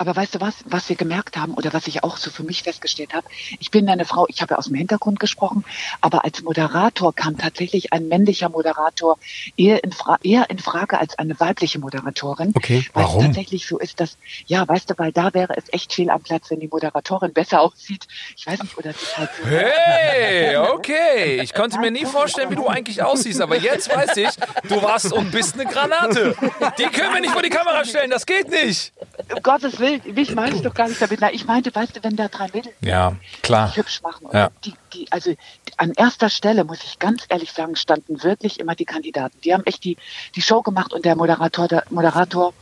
[0.00, 2.62] Aber weißt du was, was wir gemerkt haben oder was ich auch so für mich
[2.62, 3.26] festgestellt habe?
[3.58, 5.62] Ich bin eine Frau, ich habe ja aus dem Hintergrund gesprochen,
[6.00, 9.18] aber als Moderator kam tatsächlich ein männlicher Moderator
[9.58, 12.54] eher in, Fra eher in Frage als eine weibliche Moderatorin.
[12.56, 13.20] Okay, weil warum?
[13.20, 16.22] es tatsächlich so ist, dass, ja, weißt du, weil da wäre es echt viel am
[16.22, 18.08] Platz, wenn die Moderatorin besser aussieht.
[18.38, 19.46] Ich weiß nicht, oder ist halt so.
[19.46, 21.42] Hey, okay.
[21.42, 24.30] Ich konnte mir nie vorstellen, wie du eigentlich aussiehst, aber jetzt weiß ich,
[24.66, 26.34] du warst und bist eine Granate.
[26.78, 28.94] Die können wir nicht vor die Kamera stellen, das geht nicht.
[29.30, 31.20] Um Gottes Willen, mich meine ich doch gar nicht damit.
[31.20, 33.74] Na, ich meinte, weißt du, wenn da drei Mädels Ja, klar.
[33.76, 34.26] hübsch machen.
[34.32, 34.50] Ja.
[34.64, 35.36] die, die, also die,
[35.76, 39.40] an erster Stelle, muss ich ganz ehrlich sagen, standen wirklich immer die Kandidaten.
[39.42, 39.96] Die haben echt die,
[40.34, 42.52] die Show gemacht und der Moderator, der Moderator,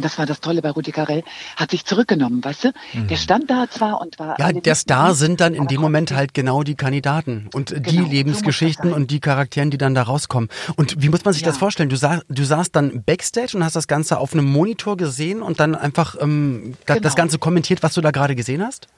[0.00, 1.22] das war das Tolle bei Rudi Carell,
[1.56, 2.72] hat sich zurückgenommen, weißt du?
[3.08, 4.38] Der stand da zwar und war.
[4.38, 8.04] Ja, der Star sind dann in dem Moment halt genau die Kandidaten und die Genau,
[8.04, 8.92] so Lebensgeschichten sein.
[9.00, 10.48] und die Charakteren, die dann da rauskommen.
[10.76, 11.48] Und wie muss man sich Ja.
[11.48, 11.88] das vorstellen?
[11.88, 15.60] Du, sah, du saßt dann Backstage und hast das Ganze auf einem Monitor gesehen und
[15.60, 17.14] dann einfach ähm, da, das Genau.
[17.22, 18.88] Ganze kommentiert, was du da gerade gesehen hast?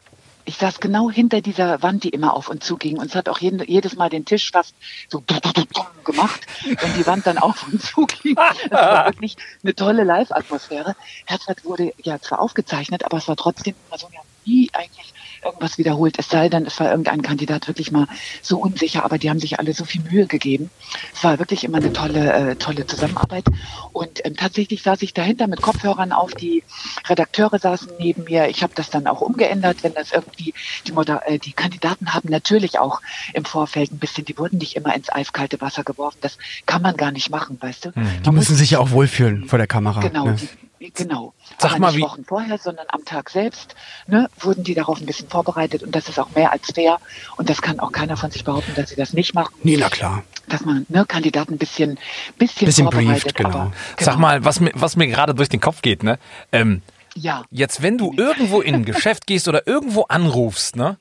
[0.45, 2.99] Ich saß genau hinter dieser Wand, die immer auf und zu ging.
[2.99, 4.75] Und es hat auch jeden, jedes Mal den Tisch fast
[5.09, 5.23] so
[6.05, 8.35] gemacht, wenn die Wand dann auf und zu ging.
[8.35, 10.97] Das war wirklich eine tolle Live-Atmosphäre.
[11.27, 15.79] Herzog wurde ja zwar aufgezeichnet, aber es war trotzdem, also wir haben nie eigentlich irgendwas
[15.79, 16.19] wiederholt.
[16.19, 18.07] Es sei denn, es war irgendein Kandidat wirklich mal
[18.41, 20.71] so unsicher, aber die haben sich alle so viel Mühe gegeben.
[21.15, 23.45] Es war wirklich immer eine tolle, äh, tolle Zusammenarbeit.
[23.93, 26.33] Und ähm, tatsächlich saß ich dahinter mit Kopfhörern auf.
[26.35, 26.63] Die
[27.09, 28.49] Redakteure saßen neben mir.
[28.49, 30.55] Ich habe das dann auch umgeändert, wenn das irgendwie
[30.87, 33.01] die, Moder äh, die Kandidaten haben natürlich auch
[33.35, 36.19] im Vorfeld ein bisschen, die wurden nicht immer ins eiskalte Wasser geworfen.
[36.21, 37.93] Das kann man gar nicht machen, weißt du.
[37.93, 40.01] Die Man müssen sich ja auch wohlfühlen vor der Kamera.
[40.01, 40.37] Genau, ne?
[40.37, 40.49] die,
[40.95, 41.35] genau.
[41.59, 43.75] Sag Aber mal, nicht wie- Wochen vorher, sondern am Tag selbst
[44.07, 46.99] ne, wurden die darauf ein bisschen vorbereitet und das ist auch mehr als fair
[47.37, 49.89] und das kann auch keiner von sich behaupten, dass sie das nicht machen, Nee, na
[49.89, 50.23] klar.
[50.49, 51.99] dass man ne, Kandidaten ein bisschen,
[52.39, 53.23] bisschen, Bisschen vorbereitet.
[53.25, 53.49] brieft, genau.
[53.51, 56.19] Aber, Sag mal, was mir, was mir gerade durch den Kopf geht, ne?
[56.53, 56.83] Ähm,
[57.15, 60.97] Ja, jetzt, wenn du irgendwo in ein Geschäft gehst oder irgendwo anrufst, ne?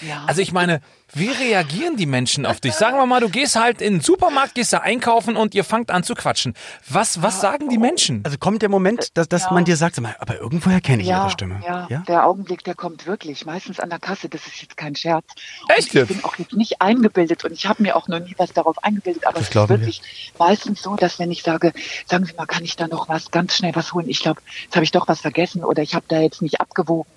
[0.00, 0.24] Ja.
[0.26, 0.80] Also ich meine,
[1.12, 2.74] wie reagieren die Menschen auf dich?
[2.74, 5.90] Sagen wir mal, du gehst halt in den Supermarkt, gehst da einkaufen und ihr fangt
[5.90, 6.54] an zu quatschen.
[6.88, 8.22] Was, was sagen die Menschen?
[8.24, 11.30] Also kommt der Moment, dass, dass man dir sagt, aber irgendwoher kenne ich ja, ihre
[11.30, 11.62] Stimme.
[11.64, 13.46] Ja, der Augenblick, der kommt wirklich.
[13.46, 15.24] Meistens an der Kasse, das ist jetzt kein Scherz.
[15.68, 18.34] Echt Und ich bin auch jetzt nicht eingebildet und ich habe mir auch noch nie
[18.36, 19.80] was darauf eingebildet, aber Das es ist glauben wir.
[19.80, 20.02] wirklich
[20.38, 21.72] meistens so, dass wenn ich sage,
[22.06, 24.08] sagen Sie mal, kann ich da noch was, ganz schnell was holen?
[24.08, 27.10] Ich glaube, jetzt habe ich doch was vergessen oder ich habe da jetzt nicht abgewogen.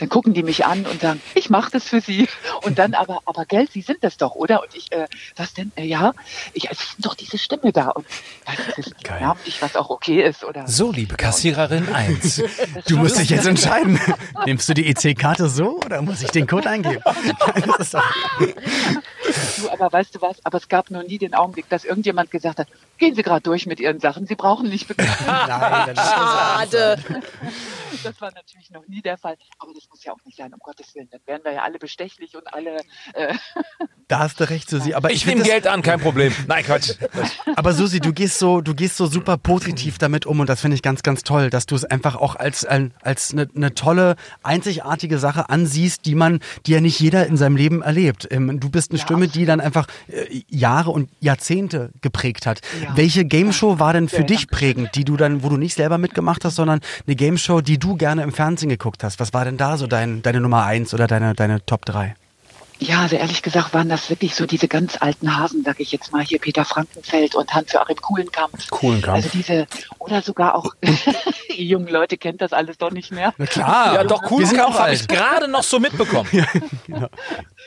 [0.00, 2.26] Dann gucken die mich an und sagen, ich mache das für Sie.
[2.62, 4.62] Und dann aber, aber Geld, Sie sind das doch, oder?
[4.62, 5.72] Und ich, äh, was denn?
[5.76, 6.12] Äh, ja,
[6.54, 7.88] ich, es ist doch diese Stimme da.
[7.90, 8.06] Und
[8.46, 10.66] das ist namentlich, was auch okay ist, oder?
[10.66, 12.42] So, liebe Kassiererin 1.
[12.86, 14.00] Du musst dich jetzt entscheiden.
[14.46, 17.02] Nimmst du die EC-Karte so oder muss ich den Code eingeben?
[17.66, 18.04] Das ist doch
[19.58, 20.36] Du, aber weißt du was?
[20.44, 23.66] Aber es gab noch nie den Augenblick, dass irgendjemand gesagt hat, gehen Sie gerade durch
[23.66, 25.16] mit Ihren Sachen, Sie brauchen nicht bezahlen.
[25.26, 26.96] Nein, das Schade.
[28.04, 29.36] Das war natürlich noch nie der Fall.
[29.58, 31.08] Aber das muss ja auch nicht sein, um Gottes Willen.
[31.10, 32.76] Dann wären wir ja alle bestechlich und alle.
[33.14, 33.34] Äh,
[34.08, 34.92] Da hast du recht, Susi.
[34.94, 36.34] Aber ich, Ich nehme Geld an, kein Problem.
[36.48, 36.94] Nein, Quatsch.
[37.54, 40.74] Aber Susi, du gehst so, du gehst so super positiv damit um und das finde
[40.74, 45.18] ich ganz, ganz toll, dass du es einfach auch als als eine, eine tolle, einzigartige
[45.20, 48.26] Sache ansiehst, die man, die ja nicht jeder in seinem Leben erlebt.
[48.32, 52.60] Ähm, Du bist eine Ja, Stimme, die dann einfach äh, Jahre und Jahrzehnte geprägt hat.
[52.82, 52.96] Ja.
[52.96, 55.98] Welche Gameshow war denn für Ja, dich prägend, die du dann, wo du nicht selber
[55.98, 59.20] mitgemacht hast, sondern eine Gameshow, die du gerne im Fernsehen geguckt hast?
[59.20, 62.14] Was war denn da so dein, deine Nummer eins oder deine, deine Top drei?
[62.80, 66.12] Ja, also ehrlich gesagt waren das wirklich so diese ganz alten Hasen, sag ich jetzt
[66.12, 68.70] mal, hier Peter Frankenfeld und Hans-Joachim Kuhlenkampf.
[68.70, 69.16] Kuhlenkampf.
[69.16, 69.66] Also diese,
[69.98, 70.74] oder sogar auch,
[71.56, 73.34] die jungen Leute kennt das alles doch nicht mehr.
[73.36, 73.94] Na klar.
[73.94, 76.28] Ja, doch, Kuhlenkampf habe ich gerade noch so mitbekommen.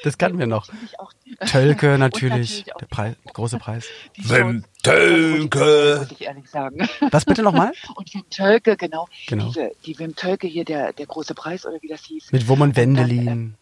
[0.04, 0.68] Das kannten wir noch.
[0.68, 3.86] Natürlich Tölke natürlich, auch der Preis, große Preis.
[4.18, 4.66] Wim.
[4.82, 6.00] Tölke.
[6.02, 6.90] Muss ich ehrlich sagen.
[7.10, 7.72] Was bitte nochmal?
[7.96, 9.08] Und Wim Tölke, genau.
[9.28, 9.46] Genau.
[9.46, 12.34] Diese, die Wim Tölke hier, der, der große Preis oder wie das hieß.
[12.34, 13.56] Mit Wurm und dann, Wendelin.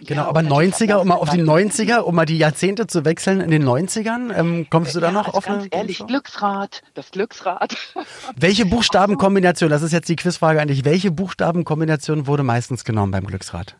[0.00, 2.38] Genau, ja, aber und natürlich 90er, um mal auf die dann- 90er, um mal die
[2.38, 5.62] Jahrzehnte zu wechseln in den 90ern, ähm, kommst du da ja, noch also auf ganz
[5.64, 7.76] eine ehrlich, Glücksrad, das Glücksrad.
[8.36, 13.76] Welche Buchstabenkombination, das ist jetzt die Quizfrage dich, welche Buchstabenkombination wurde meistens genommen beim Glücksrad?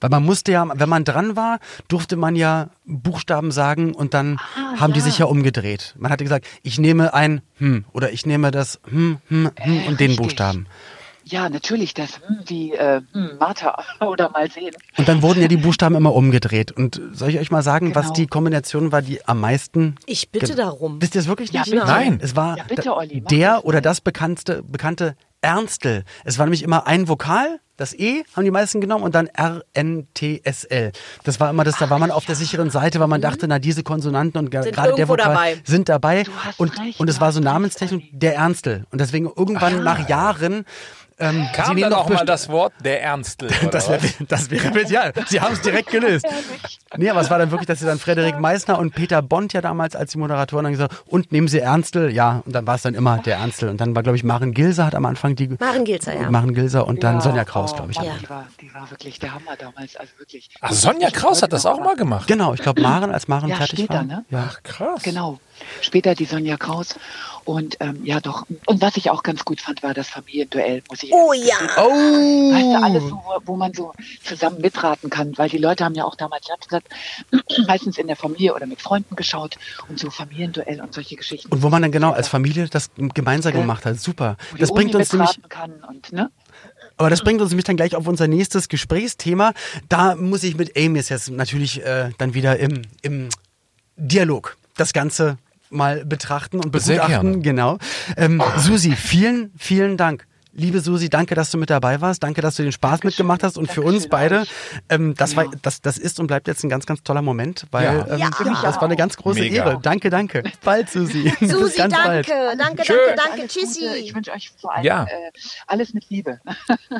[0.00, 4.40] Weil man musste ja, wenn man dran war, durfte man ja Buchstaben sagen und dann
[4.78, 5.04] haben die ja.
[5.04, 5.94] sich ja umgedreht.
[5.98, 10.00] Man hatte gesagt, ich nehme ein hm oder ich nehme das hm, hm, hm und
[10.00, 10.16] den richtig.
[10.16, 10.66] Buchstaben.
[11.30, 14.74] Ja, natürlich, das hm, wie äh, hm, Martha oder mal sehen.
[14.96, 16.72] Und dann wurden ja die Buchstaben immer umgedreht.
[16.72, 18.14] Und soll ich euch mal sagen, was Genau.
[18.14, 19.94] die Kombination war, die am meisten.
[20.06, 21.00] Ich bitte darum.
[21.00, 21.70] Wisst ihr es wirklich Ja, nicht?
[21.70, 21.86] bitte.
[21.86, 22.18] Nein.
[22.22, 26.04] Es war Ja, bitte, Olli, der oder das bekannte, bekannte Ernstel.
[26.24, 30.92] Es war nämlich immer ein Vokal, das E haben die meisten genommen und dann R-N-T-S-L.
[31.24, 33.58] Das war immer das, da war man auf der sicheren Seite, weil man dachte, na,
[33.58, 35.62] diese Konsonanten und gerade der Vokal dabei.
[35.64, 36.24] sind dabei.
[36.24, 38.84] Du hast Und, recht, und es war so Namenstechnik, der Ernstel.
[38.90, 40.66] Und deswegen irgendwann nach Jahren.
[41.18, 43.48] Ähm, sie Kam dann doch auch mal das Wort der Ernstel.
[43.62, 46.26] Oder das wäre, das wäre, ja, sie haben es direkt gelöst.
[46.96, 49.60] Nee, aber es war dann wirklich, dass sie dann Frederik Meissner und Peter Bond ja
[49.60, 52.82] damals als die Moderatoren dann gesagt und nehmen sie Ernstel, ja, und dann war es
[52.82, 53.68] dann immer der Ernstel.
[53.68, 55.48] Und dann war, glaube ich, Maren Gilser hat am Anfang die.
[55.58, 56.30] Maren Gilzer, ja.
[56.30, 57.96] Maren Gilser und dann Ja, Sonja Kraus, oh, glaube ich.
[57.98, 58.14] Mann, Ja.
[58.20, 60.50] Die, war, die war wirklich der Hammer damals, also wirklich.
[60.60, 62.26] Ach, Sonja Kraus hat das auch mal gemacht.
[62.26, 64.02] Genau, ich glaube, Maren, als Maren Ja, fertig später, war.
[64.04, 64.24] ne?
[64.30, 64.48] Ja.
[64.50, 65.02] Ach, krass.
[65.02, 65.38] Genau.
[65.82, 66.94] Später die Sonja Kraus.
[67.44, 68.46] Und ähm, ja, doch.
[68.66, 71.56] Und was ich auch ganz gut fand, war das Familienduell, muss ich Oh ja.
[71.76, 72.52] Oh!
[72.52, 76.04] Weißt du, alles so, wo, man so zusammen mitraten kann, weil die Leute haben ja
[76.04, 76.88] auch damals, ich gesagt,
[77.66, 79.56] meistens in der Familie oder mit Freunden geschaut
[79.88, 81.50] und so Familienduell und solche Geschichten.
[81.50, 83.60] Und wo man dann genau als Familie das gemeinsam Ja.
[83.60, 83.98] gemacht hat.
[83.98, 84.36] Super.
[84.50, 85.38] Wo die Das bringt Uni uns nämlich
[85.88, 86.30] und, ne?
[86.96, 89.54] Aber das bringt uns nämlich dann gleich auf unser nächstes Gesprächsthema.
[89.88, 93.30] Da muss ich mit Amy jetzt natürlich äh, dann wieder im, im
[93.96, 95.38] Dialog das Ganze
[95.70, 97.42] mal betrachten und begutachten.
[97.42, 97.78] Genau.
[98.16, 100.26] Ähm, Susi, vielen, vielen Dank.
[100.52, 102.24] Liebe Susi, danke, dass du mit dabei warst.
[102.24, 103.56] Danke, dass du den Spaß mitgemacht hast.
[103.56, 104.46] Und für uns Dankeschön beide,
[104.88, 105.50] ähm, das, war, Ja.
[105.62, 107.92] das, das ist und bleibt jetzt ein ganz, ganz toller Moment, weil Ja.
[108.08, 108.30] ähm, Ja.
[108.44, 109.64] ja, das war eine ganz große Mega.
[109.64, 109.78] Ehre.
[109.80, 110.42] Danke, danke.
[110.42, 111.32] Bis bald, Susi.
[111.40, 112.28] Bis Susi, ganz bald.
[112.28, 112.56] danke.
[112.58, 112.94] Danke, Tschö.
[113.16, 113.46] danke, danke.
[113.46, 113.86] Tschüssi.
[114.00, 115.04] Ich wünsche euch vor allem Ja.
[115.04, 115.08] äh,
[115.68, 116.40] alles mit Liebe.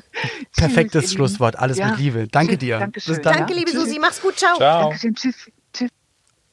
[0.56, 1.56] Perfektes Schlusswort.
[1.58, 1.88] Alles Ja.
[1.88, 2.28] mit Liebe.
[2.28, 2.78] Danke Tschüss, dir.
[2.78, 3.14] Dankeschön.
[3.16, 3.34] Bis dann.
[3.34, 3.82] Danke, liebe Tschüss.
[3.84, 3.98] Susi.
[4.00, 4.38] Mach's gut.
[4.38, 4.56] Ciao.
[4.58, 4.82] Ciao.
[4.82, 5.14] Dankeschön.
[5.16, 5.50] Tschüss.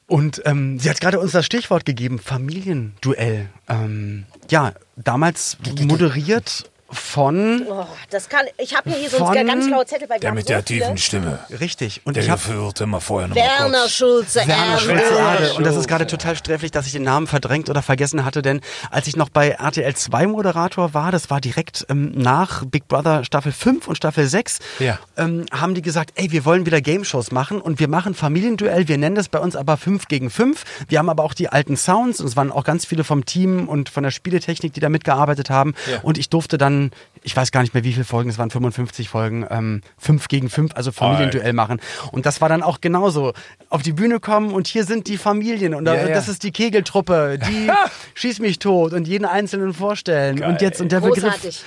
[0.08, 3.50] Und ähm, sie hat gerade uns das Stichwort gegeben, Familienduell.
[3.68, 9.66] Ähm, ja, damals moderiert von, Oh, das kann, ich habe hier so Von- einen ganz
[9.66, 11.38] schlauen Zettel, wir Der mit so der tiefen Stimme.
[11.60, 13.90] richtig, und Der ich habe geführt immer vorher noch Werner kurz.
[13.92, 14.40] Schulze.
[14.46, 14.78] Werner.
[14.78, 15.54] Schulze Erde.
[15.54, 18.60] Und das ist gerade total sträflich, dass ich den Namen verdrängt oder vergessen hatte, denn
[18.90, 23.24] als ich noch bei RTL 2 Moderator war, das war direkt ähm, nach Big Brother
[23.24, 24.98] Staffel 5 und Staffel 6, Ja.
[25.16, 28.96] ähm, haben die gesagt, ey, wir wollen wieder Game-Shows machen und wir machen Familienduell, wir
[28.98, 30.64] nennen das bei uns aber 5 gegen 5.
[30.88, 33.68] Wir haben aber auch die alten Sounds und es waren auch ganz viele vom Team
[33.68, 35.74] und von der Spieletechnik, die da mitgearbeitet haben.
[35.90, 36.00] Ja.
[36.02, 36.77] Und ich durfte dann,
[37.22, 40.48] ich weiß gar nicht mehr wie viele Folgen, es waren 55 Folgen, ähm, 5 gegen
[40.48, 41.80] 5, also Familienduell machen.
[42.12, 43.32] Und das war dann auch genauso.
[43.70, 46.14] Auf die Bühne kommen und hier sind die Familien und da, Ja, ja.
[46.14, 47.70] das ist die Kegeltruppe, die
[48.14, 50.42] schießt mich tot und jeden Einzelnen vorstellen.
[50.42, 51.40] Und jetzt und der Großartig.
[51.40, 51.64] Begriff.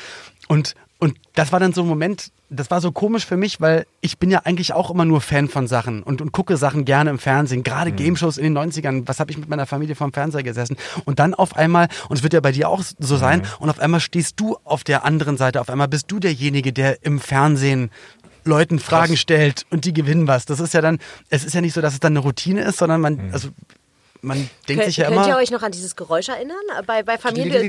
[0.48, 3.86] Und, und das war dann so ein Moment, das war so komisch für mich, weil
[4.02, 7.10] ich bin ja eigentlich auch immer nur Fan von Sachen und, und gucke Sachen gerne
[7.10, 7.64] im Fernsehen.
[7.64, 10.76] Gerade Game-Shows in den 90ern, was habe ich mit meiner Familie vorm Fernseher gesessen?
[11.06, 13.80] Und dann auf einmal, und es wird ja bei dir auch so sein, und auf
[13.80, 17.90] einmal stehst du auf der anderen Seite, auf einmal bist du derjenige, der im Fernsehen
[18.44, 20.46] Leuten Fragen stellt und die gewinnen was.
[20.46, 22.80] Das ist ja dann, es ist ja nicht so, dass es dann eine Routine ist,
[22.80, 23.50] sondern man, also
[24.22, 25.38] man denkt Könnt, sich ja könnt ihr immer.
[25.38, 26.58] euch noch an dieses Geräusch erinnern?
[26.86, 27.64] Bei, bei Familie.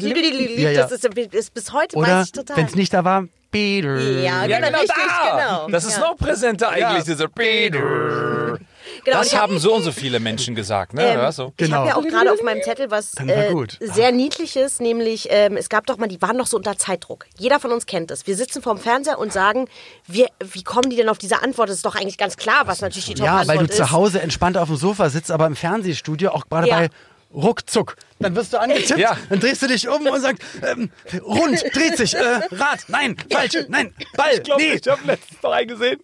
[0.60, 0.82] Ja, ja.
[0.82, 2.56] Das ist, ist bis heute weiß Oder ich total.
[2.56, 3.98] wenn es nicht da war, Peter.
[3.98, 5.36] Ja, Ja, genau, genau richtig, da.
[5.36, 5.68] genau.
[5.68, 6.00] Das ist ja.
[6.00, 8.58] noch präsenter eigentlich, dieser Peter.
[9.04, 11.04] Genau, Das ich hab- haben so und so viele Menschen gesagt, ne?
[11.04, 11.52] Ähm, Hörst du?
[11.56, 11.78] Ich Genau.
[11.78, 15.86] habe ja auch gerade auf meinem Zettel was äh, sehr Niedliches, nämlich ähm, es gab
[15.86, 17.26] doch mal, die waren noch so unter Zeitdruck.
[17.38, 18.26] Jeder von uns kennt es.
[18.26, 19.68] Wir sitzen vorm Fernseher und sagen,
[20.06, 21.68] wir, wie kommen die denn auf diese Antwort?
[21.68, 23.76] Das ist doch eigentlich ganz klar, was natürlich die Ja, Top-Antwort weil du ist.
[23.76, 26.76] zu Hause entspannt auf dem Sofa sitzt, aber im Fernsehstudio, auch gerade Ja.
[26.80, 26.90] bei
[27.34, 27.96] Ruckzuck.
[28.20, 29.16] Dann wirst du angetippt, Ja.
[29.30, 30.90] dann drehst du dich um und sagst, ähm,
[31.24, 32.20] rund, dreht sich, äh,
[32.52, 34.74] Rad, nein, falsch, nein, Ball, Ich glaube, nee.
[34.74, 36.00] ich habe letztens noch einen gesehen.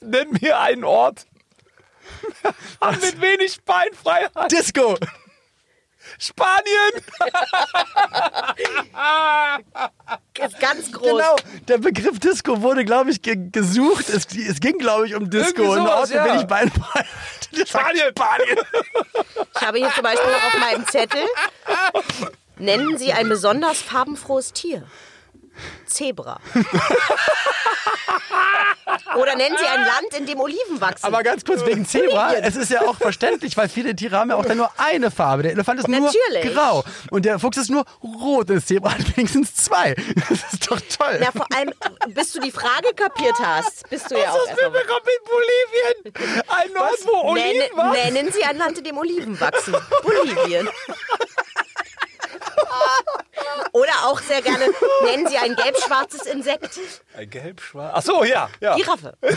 [0.00, 1.26] Nenn mir einen Ort.
[3.00, 4.50] mit wenig Beinfreiheit.
[4.50, 4.96] Disco.
[6.18, 6.92] Spanien.
[10.34, 11.06] Gab ganz groß.
[11.06, 11.36] Genau,
[11.68, 14.08] der Begriff Disco wurde, glaube ich, ge gesucht.
[14.08, 15.62] Es, es ging, glaube ich, um Disco.
[15.62, 16.24] Irgendwie Und sowas, Orte ja.
[16.24, 16.70] bin ich bei
[17.66, 18.58] Spanien, Spanien.
[19.54, 21.22] Ich habe hier zum Beispiel noch auf meinem Zettel,
[22.56, 24.84] nennen Sie ein besonders farbenfrohes Tier.
[25.86, 26.40] Zebra.
[29.16, 31.06] Oder nennen Sie ein Land, in dem Oliven wachsen.
[31.06, 34.36] Aber ganz kurz wegen Zebra, es ist ja auch verständlich, weil viele Tiere haben ja
[34.36, 35.42] auch dann nur eine Farbe.
[35.44, 36.44] Der Elefant ist Natürlich.
[36.44, 38.50] nur grau und der Fuchs ist nur rot.
[38.50, 39.94] Das Zebra hat wenigstens zwei.
[40.28, 41.18] Das ist doch toll.
[41.20, 41.72] Na, vor allem,
[42.08, 44.68] bis du die Frage kapiert hast, bist du ja auch erstmal...
[44.68, 46.44] in Bolivien.
[46.48, 48.12] Ein Ort, wo Oliven wachsen.
[48.12, 49.74] nennen Sie ein Land, in dem Oliven wachsen.
[50.02, 50.68] Bolivien.
[53.72, 54.66] Oder auch sehr gerne,
[55.04, 56.78] nennen Sie ein gelb-schwarzes Insekt.
[57.16, 57.92] Ein gelb-schwarz.
[57.94, 58.48] Ach so, ja.
[58.60, 58.76] ja.
[58.76, 59.16] Giraffe.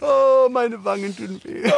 [0.00, 1.70] Oh, meine Wangen tun weh.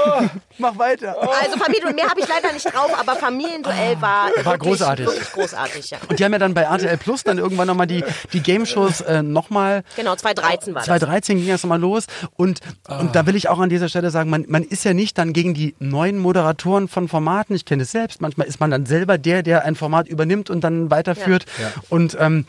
[0.58, 1.16] Mach weiter.
[1.20, 5.06] Also Familie und mehr habe ich leider nicht drauf, aber Familienduell war, wirklich, großartig.
[5.06, 5.90] wirklich großartig.
[5.90, 5.98] Ja.
[6.08, 9.22] Und die haben ja dann bei RTL Plus dann irgendwann nochmal die, die Game-Shows äh,
[9.22, 9.82] nochmal.
[9.96, 10.86] Genau, 2013 war das.
[10.86, 12.06] 2013 ging das nochmal los.
[12.36, 15.18] Und, und da will ich auch an dieser Stelle sagen, man, man ist ja nicht
[15.18, 17.54] dann gegen die neuen Moderatoren von Formaten.
[17.54, 18.20] Ich kenne es selbst.
[18.20, 21.46] Manchmal ist man dann selber der, der ein Format übernimmt und dann weiterführt.
[21.88, 22.44] Und ähm,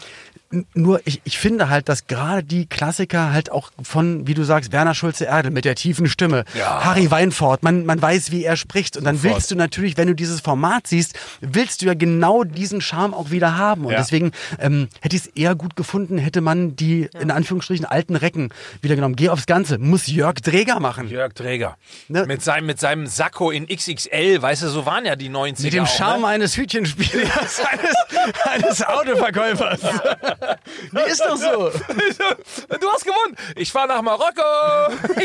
[0.74, 4.72] nur ich, ich finde halt, dass gerade die Klassiker halt auch von, wie du sagst,
[4.72, 6.84] Werner Schulze-Erdel mit der tiefen Stimme, Ja.
[6.84, 8.98] Harry Weinfort, man, man weiß, wie er spricht.
[8.98, 9.36] Und dann Sofort.
[9.36, 13.32] willst du natürlich, wenn du dieses Format siehst, willst du ja genau diesen Charme auch
[13.32, 13.86] wieder haben.
[13.86, 13.98] Und Ja.
[14.00, 18.50] deswegen ähm, hätte ich es eher gut gefunden, hätte man die in Anführungsstrichen alten Recken
[18.82, 19.16] wieder genommen.
[19.16, 21.08] Geh aufs Ganze, muss Jörg Dräger machen.
[21.10, 21.78] Jörg Träger.
[22.10, 22.26] Ne?
[22.26, 25.64] Mit, seinem, mit seinem Sakko in XXL, weißt du, so waren ja die 90er.
[25.64, 26.28] Mit dem auch, Charme Ne?
[26.28, 27.96] eines Hütchenspielers, eines,
[28.66, 29.80] eines Autoverkäufers.
[30.92, 31.70] Nee, ist doch so.
[31.72, 33.36] Du hast gewonnen.
[33.56, 34.42] Ich fahre nach Marokko.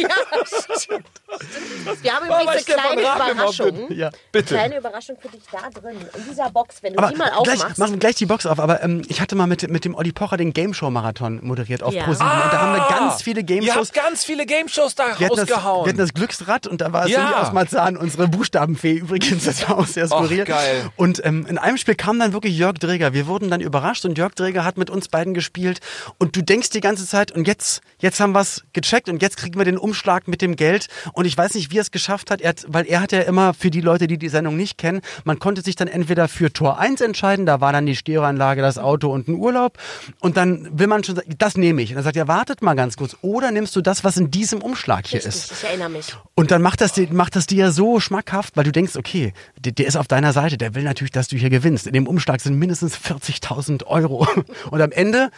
[2.03, 3.93] Wir haben War bei übrigens eine kleine Überraschung.
[3.93, 4.11] Ja.
[4.33, 4.55] Bitte.
[4.55, 5.97] Kleine Überraschung für dich da drin.
[6.15, 7.79] In dieser Box, wenn du Aber die mal gleich, aufmachst.
[7.79, 8.59] machen wir gleich die Box auf.
[8.61, 11.83] Aber ähm, ich hatte mal mit, mit dem Olli Pocher den Game Show Marathon moderiert
[11.83, 12.05] auf Ja.
[12.05, 13.89] ProSieben und da haben wir ganz viele Game Ihr Shows.
[13.89, 15.87] habt ganz viele Game Shows da Wir hatten, das, wir rausgehauen.
[15.89, 17.31] hatten das Glücksrad und da war es Ja.
[17.31, 17.43] ja.
[17.43, 19.45] aus Marzahn, unsere Buchstabenfee übrigens.
[19.45, 20.45] Das war auch sehr skurril.
[20.45, 20.91] geil.
[20.97, 23.13] Und ähm, in einem Spiel kam dann wirklich Jörg Dräger.
[23.13, 25.81] Wir wurden dann überrascht und Jörg Dräger hat mit uns beiden gespielt.
[26.19, 29.37] Und du denkst die ganze Zeit, und jetzt, jetzt haben wir es gecheckt und jetzt
[29.37, 30.89] kriegen wir den Umschlag mit dem Geld.
[31.13, 33.21] Und ich weiß nicht, wie er es geschafft hat, er hat, weil er hat ja
[33.21, 36.53] immer für die Leute, die die Sendung nicht kennen, man konnte sich dann entweder für
[36.53, 39.79] Tor 1 entscheiden, da war dann die Stereoanlage, das Auto und ein Urlaub.
[40.21, 41.91] Und dann will man schon sagen, das nehme ich.
[41.91, 43.17] Und dann sagt er, wartet mal ganz kurz.
[43.23, 45.53] Oder nimmst du das, was in diesem Umschlag hier Richtig, ist?
[45.53, 46.15] ich erinnere mich.
[46.35, 49.73] Und dann macht das, dir- macht das dir so schmackhaft, weil du denkst, okay, der,
[49.73, 51.87] der ist auf deiner Seite, der will natürlich, dass du hier gewinnst.
[51.87, 54.27] In dem Umschlag sind mindestens 40.000 Euro.
[54.71, 55.31] Und am Ende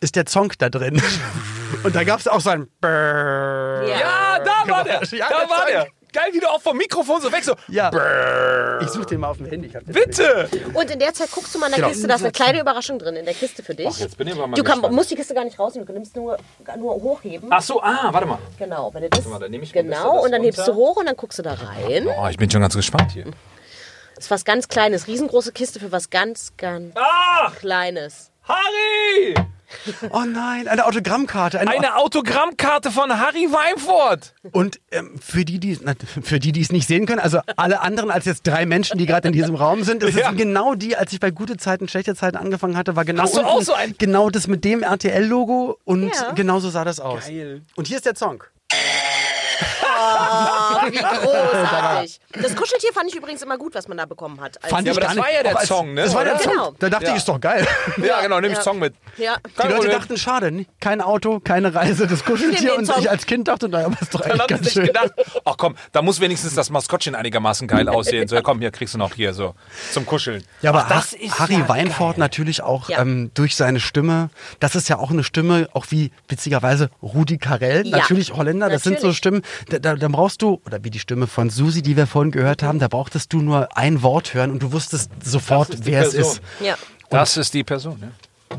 [0.00, 1.00] ist der Zonk da drin.
[1.82, 3.88] Und da gab es auch so ein Brrrr.
[3.88, 5.02] ja, da war der.
[5.04, 5.86] Ja, Da der war der.
[6.12, 7.54] Geil, wie du auch vom Mikrofon so weg so.
[7.68, 7.90] Ja.
[8.80, 9.68] Ich suche den mal auf dem Handy.
[9.68, 10.48] Ich hab den Bitte.
[10.72, 11.88] Und in der Zeit guckst du mal in der Genau.
[11.90, 13.86] Kiste, da ist eine kleine Überraschung drin, in der Kiste für dich.
[13.90, 15.92] Ach, jetzt bin ich aber mal du kann, musst die Kiste gar nicht rausnehmen, du
[15.92, 16.38] nimmst nur,
[16.78, 17.50] nur hochheben.
[17.52, 18.38] Ach so, ah, warte mal.
[18.58, 20.96] Genau, wenn du das, mal, dann nehme ich genau, das und dann hebst du hoch
[20.96, 22.06] und dann guckst du da rein.
[22.18, 23.24] Oh, ich bin schon ganz gespannt hier.
[24.14, 28.30] Das ist was ganz Kleines, riesengroße Kiste für was ganz, ganz Ach, Kleines.
[28.48, 29.34] Harry!
[30.10, 31.58] Oh nein, eine Autogrammkarte.
[31.60, 34.32] Eine Eine Autogrammkarte von Harry Weinfurt.
[34.52, 37.80] Und ähm, für die, die na, für die, die es nicht sehen können, also alle
[37.80, 40.28] anderen als jetzt drei Menschen, die gerade in diesem Raum sind, das Ja.
[40.28, 43.34] sind genau die, als ich bei gute Zeiten, schlechte Zeiten angefangen hatte, war genau Hast
[43.34, 46.32] du unten auch so ein- genau das mit dem RTL-Logo und Ja.
[46.32, 47.26] genau so sah das aus.
[47.26, 47.62] Geil.
[47.74, 48.42] Und hier ist der Song.
[49.98, 52.20] Oh, wie großartig.
[52.42, 54.62] Das Kuscheltier fand ich übrigens immer gut, was man da bekommen hat.
[54.62, 56.24] Als Fand Ja, ich aber gar das war ja der als- Song, ne, Das war
[56.24, 56.42] der oder?
[56.42, 56.52] Song.
[56.52, 56.74] Genau.
[56.78, 57.10] Da dachte Ja.
[57.12, 57.66] ich, ist doch geil.
[58.04, 58.62] Ja, genau, nehme ich Ja.
[58.62, 58.94] Song mit.
[59.16, 59.36] ja.
[59.46, 59.98] Die Kein Leute Problem.
[59.98, 62.72] dachten, schade, kein Auto, keine Reise, das Kuscheltier.
[62.72, 62.96] Den Und Song.
[63.00, 64.86] ich als Kind dachte, naja, aber ist doch Dann eigentlich ganz schön.
[64.86, 65.12] gedacht,
[65.46, 68.28] ach komm, da muss wenigstens das Maskottchen einigermaßen geil aussehen.
[68.28, 69.54] So, ja, komm, hier kriegst du noch hier so
[69.92, 70.44] zum Kuscheln.
[70.60, 72.20] Ja, aber Ach, das ist Harry ja Weinfort geil.
[72.20, 73.00] natürlich auch Ja.
[73.00, 74.28] ähm, durch seine Stimme.
[74.60, 77.96] Das ist ja auch eine Stimme, auch wie witzigerweise Rudi Carell, Ja.
[77.98, 78.68] natürlich Holländer.
[78.68, 79.16] Das sind so Natürlich.
[79.16, 82.32] Stimmen, da, da, da brauchst du, oder wie die Stimme von Susi, die wir vorhin
[82.32, 86.14] gehört haben, da brauchtest du nur ein Wort hören und du wusstest sofort, wer es
[86.14, 86.40] ist.
[86.60, 86.76] Ja.
[87.08, 88.08] Das ist die Person, ja.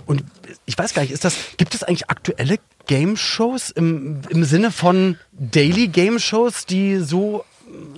[0.05, 0.23] Und
[0.65, 5.17] ich weiß gar nicht, ist das, gibt es eigentlich aktuelle Game-Shows im, im Sinne von
[5.33, 7.43] Daily Game-Shows, die so,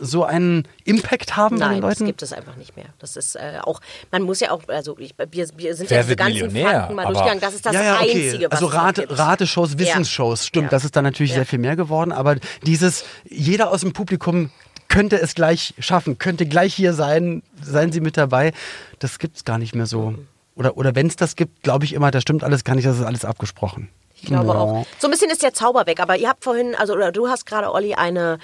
[0.01, 2.05] so einen Impact haben bei den Nein, das Leuten?
[2.05, 2.85] gibt es einfach nicht mehr.
[2.99, 6.03] Das ist äh, auch, man muss ja auch, also ich, wir, wir sind Wer ja
[6.03, 6.71] diese ganzen Millionär?
[6.71, 7.41] Fakten mal Aber- durchgegangen.
[7.41, 8.11] Das ist das ja, ja, okay.
[8.25, 9.07] Einzige, was also Rate.
[9.09, 10.69] Rateshows, Wissensshows, stimmt, Ja.
[10.69, 11.37] das ist dann natürlich Ja.
[11.37, 14.51] sehr viel mehr geworden, aber dieses, jeder aus dem Publikum
[14.87, 18.53] könnte es gleich schaffen, könnte gleich hier sein, seien Sie mit dabei,
[18.99, 20.15] das gibt es gar nicht mehr so.
[20.55, 22.97] Oder, oder wenn es das gibt, glaube ich immer, das stimmt alles gar nicht, das
[22.97, 23.89] ist alles abgesprochen.
[24.15, 24.55] Ich glaube Ja.
[24.55, 24.85] auch.
[24.97, 27.45] So ein bisschen ist der Zauber weg, aber ihr habt vorhin, also oder du hast
[27.45, 28.39] gerade, Olli, eine,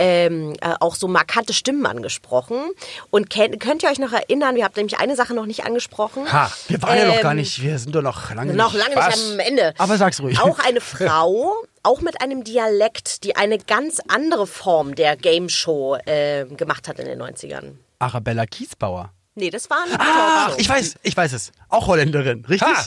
[0.00, 2.70] ähm, äh, auch so markante Stimmen angesprochen.
[3.10, 6.32] Und kennt, könnt ihr euch noch erinnern, wir habt nämlich eine Sache noch nicht angesprochen.
[6.32, 8.82] Ha, Wir waren ja noch Ähm, gar nicht, wir sind doch noch lange Noch nicht.
[8.82, 9.16] lange Was?
[9.16, 9.74] nicht am Ende.
[9.78, 10.40] Aber sag's ruhig.
[10.40, 15.96] Auch eine Frau, auch mit einem Dialekt, die eine ganz andere Form der Game Show
[16.06, 17.74] äh, gemacht hat in den 90ern.
[17.98, 19.12] Arabella Kiesbauer.
[19.34, 20.60] Nee, das war eine Ach, Talkshow.
[20.60, 21.52] ich weiß, ich weiß es.
[21.68, 22.68] Auch Holländerin, richtig?
[22.68, 22.84] Ha!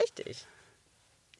[0.00, 0.44] Richtig.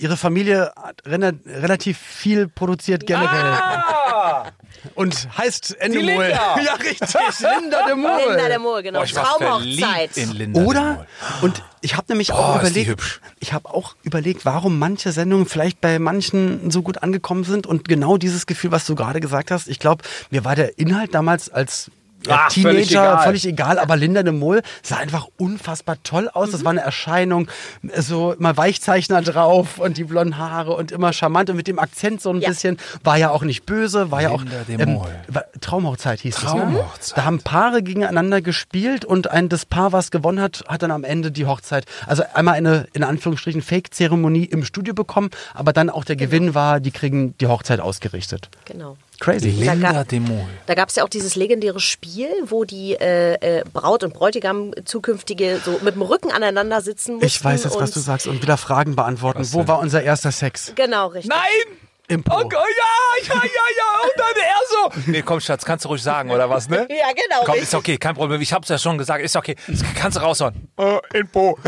[0.01, 3.29] Ihre Familie hat relativ viel produziert generell.
[3.53, 4.51] Ah!
[4.95, 6.23] Und heißt Ende Die Mohl.
[6.25, 6.57] Linda.
[6.65, 7.01] Ja, richtig.
[7.61, 8.21] Linda de Mohl.
[8.29, 8.99] Linda der Mohl, genau.
[9.01, 10.17] Boah, ich Traumhochzeit.
[10.17, 10.83] in Linda de Oder?
[10.95, 11.07] Mol.
[11.43, 13.21] Und ich habe nämlich Boah, auch überlegt, hübsch.
[13.41, 17.89] ich habe auch überlegt, warum manche Sendungen vielleicht bei manchen so gut angekommen sind und
[17.89, 19.69] genau dieses Gefühl, was du gerade gesagt hast.
[19.69, 21.91] Ich glaube, mir war der Inhalt damals als
[22.27, 23.25] ja, Ach, völlig Teenager egal.
[23.25, 26.51] völlig egal, aber Linda de Mol sah einfach unfassbar toll aus.
[26.51, 27.49] Das war eine Erscheinung,
[27.97, 32.21] so immer Weichzeichner drauf und die blonden Haare und immer charmant und mit dem Akzent
[32.21, 32.49] so ein Ja.
[32.49, 32.77] bisschen.
[33.05, 35.09] War ja auch nicht böse, war ja auch Linda de Mol.
[35.29, 36.43] war- Traumhochzeit hieß es.
[36.43, 36.49] ne?
[36.51, 37.19] Traumhochzeit.
[37.19, 41.05] Da haben Paare gegeneinander gespielt und ein das Paar, was gewonnen hat, hat dann am
[41.05, 46.05] Ende die Hochzeit, also einmal eine in Anführungsstrichen Fake-Zeremonie im Studio bekommen, aber dann auch
[46.05, 48.49] der Gewinn war, die kriegen die Hochzeit ausgerichtet.
[48.65, 48.97] Genau.
[49.21, 49.51] Crazy.
[49.51, 50.47] Linda ga- de Mol.
[50.67, 54.73] Da gab es ja auch dieses legendäre Spiel, wo die äh, äh, Braut und Bräutigam
[54.85, 57.27] zukünftige so mit dem Rücken aneinander sitzen mussten.
[57.27, 59.41] Ich weiß jetzt, was du sagst und wieder Fragen beantworten.
[59.41, 59.69] Was Wo denn?
[59.69, 60.73] war unser erster Sex?
[60.77, 61.31] Genau, richtig.
[61.31, 61.77] Nein!
[62.11, 62.37] Im Po.
[62.37, 64.03] Oh Gott, ja, ja, ja, ja.
[64.03, 65.11] Und dann er so.
[65.11, 66.79] Nee, komm, Schatz, kannst du ruhig sagen, oder was, ne?
[66.89, 67.41] Ja, genau.
[67.45, 67.65] Komm, richtig.
[67.65, 68.41] ist okay, kein Problem.
[68.41, 69.57] Ich hab's ja schon gesagt, ist okay.
[69.67, 70.55] Das kannst du raushauen.
[70.79, 71.59] Äh, in Po.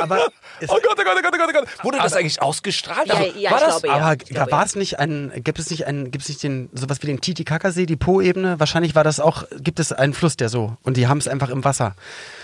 [0.00, 0.26] Aber,
[0.62, 1.84] es, Oh Gott, oh Gott, oh Gott, oh Gott, oh Gott.
[1.84, 3.06] Wurde das eigentlich ausgestrahlt?
[3.08, 3.80] Ja, Also, ja, war ich das?
[3.82, 3.94] glaube, ja.
[3.94, 4.66] aber ich glaube, war ja.
[4.66, 7.86] es nicht ein, gibt es nicht ein, gibt es nicht den, sowas wie den Titicacasee,
[7.86, 8.58] die Po-Ebene?
[8.60, 11.48] Wahrscheinlich war das auch, gibt es einen Fluss, der so, und die haben es einfach
[11.50, 11.94] im Wasser.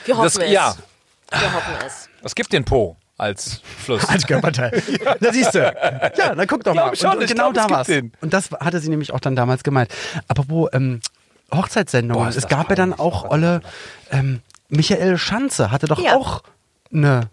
[0.04, 0.50] Wir hoffen Das, es.
[0.50, 0.74] ja,
[1.30, 2.08] Wir hoffen es.
[2.22, 4.06] es gibt den Po als Fluss.
[4.08, 4.82] Als Körperteil.
[5.20, 5.58] Da siehst du.
[6.18, 6.94] Ja, dann guck doch mal.
[6.94, 7.86] schon, und, und genau glaub, da war's.
[7.86, 8.12] den.
[8.20, 9.90] Und das hatte sie nämlich auch dann damals gemeint.
[10.28, 11.00] Apropos ähm,
[11.52, 12.24] Hochzeitssendungen.
[12.24, 13.60] Boah, ist es gab ja dann auch aber- Olle,
[14.10, 16.16] ähm, Michael Schanze hatte doch Ja.
[16.16, 16.42] auch
[16.92, 17.28] eine,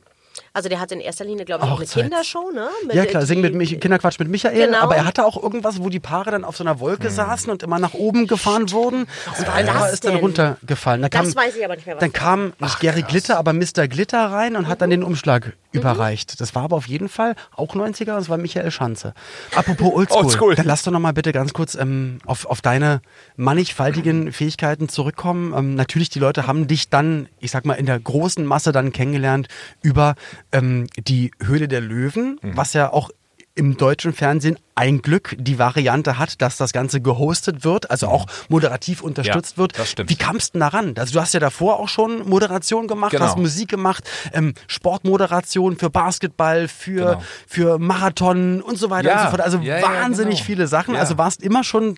[0.56, 2.70] Also der hatte in erster Linie, glaube ich, auch eine Kindershow, ne?
[2.86, 4.82] Mit ja klar, Sing mit mich, Kinderquatsch mit Michael, Genau.
[4.82, 6.80] aber er hatte auch irgendwas, wo die Paare dann auf so einer Hm.
[6.80, 10.16] Wolke saßen und immer nach oben gefahren wurden und war ein Paar das ist dann
[10.18, 11.01] runtergefallen.
[11.01, 13.38] Da Das kam, weiß ich aber nicht mehr, was Dann das kam nicht Gary Glitter,
[13.39, 13.88] aber Mr.
[13.88, 15.80] Glitter rein und hat dann den Umschlag Mhm.
[15.80, 16.39] überreicht.
[16.39, 19.16] Das war aber auf jeden Fall auch 90er, das war Michael Schanze.
[19.56, 20.54] Apropos Oldschool, Oldschool.
[20.56, 23.01] dann lass doch noch mal bitte ganz kurz ähm, auf, auf deine
[23.38, 25.54] mannigfaltigen Fähigkeiten zurückkommen.
[25.58, 28.91] Ähm, natürlich, die Leute haben dich dann, ich sag mal, in der großen Masse dann
[28.91, 29.47] kennengelernt
[29.82, 30.16] über
[30.54, 32.56] ähm, die Höhle der Löwen, Mhm.
[32.56, 33.10] was ja auch
[33.56, 38.26] im deutschen Fernsehen ein Glück die Variante hat, dass das Ganze gehostet wird, also auch
[38.49, 39.62] moderativ unterstützt Mhm.
[39.62, 39.78] Ja, wird.
[39.80, 40.10] das stimmt.
[40.10, 40.93] Wie kamst du denn daran?
[40.97, 43.26] Also du hast ja davor auch schon Moderation gemacht, Genau.
[43.26, 47.24] hast Musik gemacht, ähm, Sportmoderation für Basketball, für, Genau.
[47.47, 49.41] für Marathon und so weiter Ja, und so fort.
[49.41, 50.45] Also ja, wahnsinnig genau.
[50.45, 50.95] viele Sachen.
[50.95, 51.95] Also warst immer schon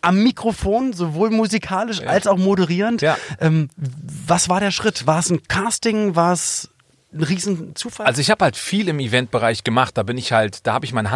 [0.00, 3.02] am Mikrofon, sowohl musikalisch als auch moderierend.
[3.02, 3.16] Ja.
[3.40, 3.68] Ähm,
[4.26, 5.06] was war der Schritt?
[5.06, 6.14] War es ein Casting?
[6.16, 6.70] War es
[7.14, 8.06] ein Riesenzufall?
[8.06, 9.96] Also ich habe halt viel im Eventbereich gemacht.
[9.96, 11.10] Da bin ich halt, da habe ich mein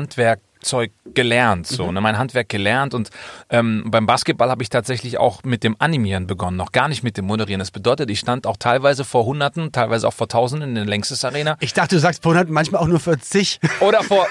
[0.59, 3.11] Handwerkzeug gelernt, so, ne, mein Handwerk gelernt und
[3.51, 7.17] ähm, beim Basketball habe ich tatsächlich auch mit dem Animieren begonnen, noch gar nicht mit
[7.17, 7.59] dem Moderieren.
[7.61, 11.25] Das bedeutet, ich stand auch teilweise vor Hunderten, teilweise auch vor Tausenden in der Längstes
[11.25, 13.61] Arena ich dachte, du sagst vor 100, manchmal auch nur 40.
[13.81, 14.27] oder vor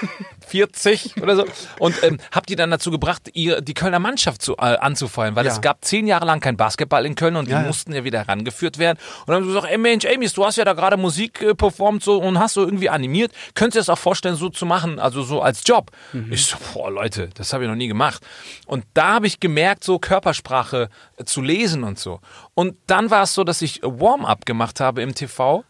[0.46, 1.44] 40 oder so
[1.78, 5.46] und ähm, habe die dann dazu gebracht, ihr, die Kölner Mannschaft zu, äh, anzufeuern, weil
[5.46, 5.52] Ja.
[5.52, 7.66] es gab zehn Jahre lang kein Basketball in Köln und die Ja, ja.
[7.66, 8.98] mussten ja wieder herangeführt werden.
[9.20, 11.54] Und dann haben sie gesagt, ey Mensch, Amis, du hast ja da gerade Musik äh,
[11.54, 13.32] performt so und hast so irgendwie animiert.
[13.54, 15.90] Könntest du dir das auch vorstellen, so zu machen, also so als Job?
[16.12, 16.17] Mhm.
[16.30, 18.24] Ich so, boah Leute, das habe ich noch nie gemacht.
[18.66, 22.20] Und da habe ich gemerkt, so Körpersprache äh, zu lesen und so.
[22.54, 25.64] Und dann war es so, dass ich Warm-up gemacht habe im TV.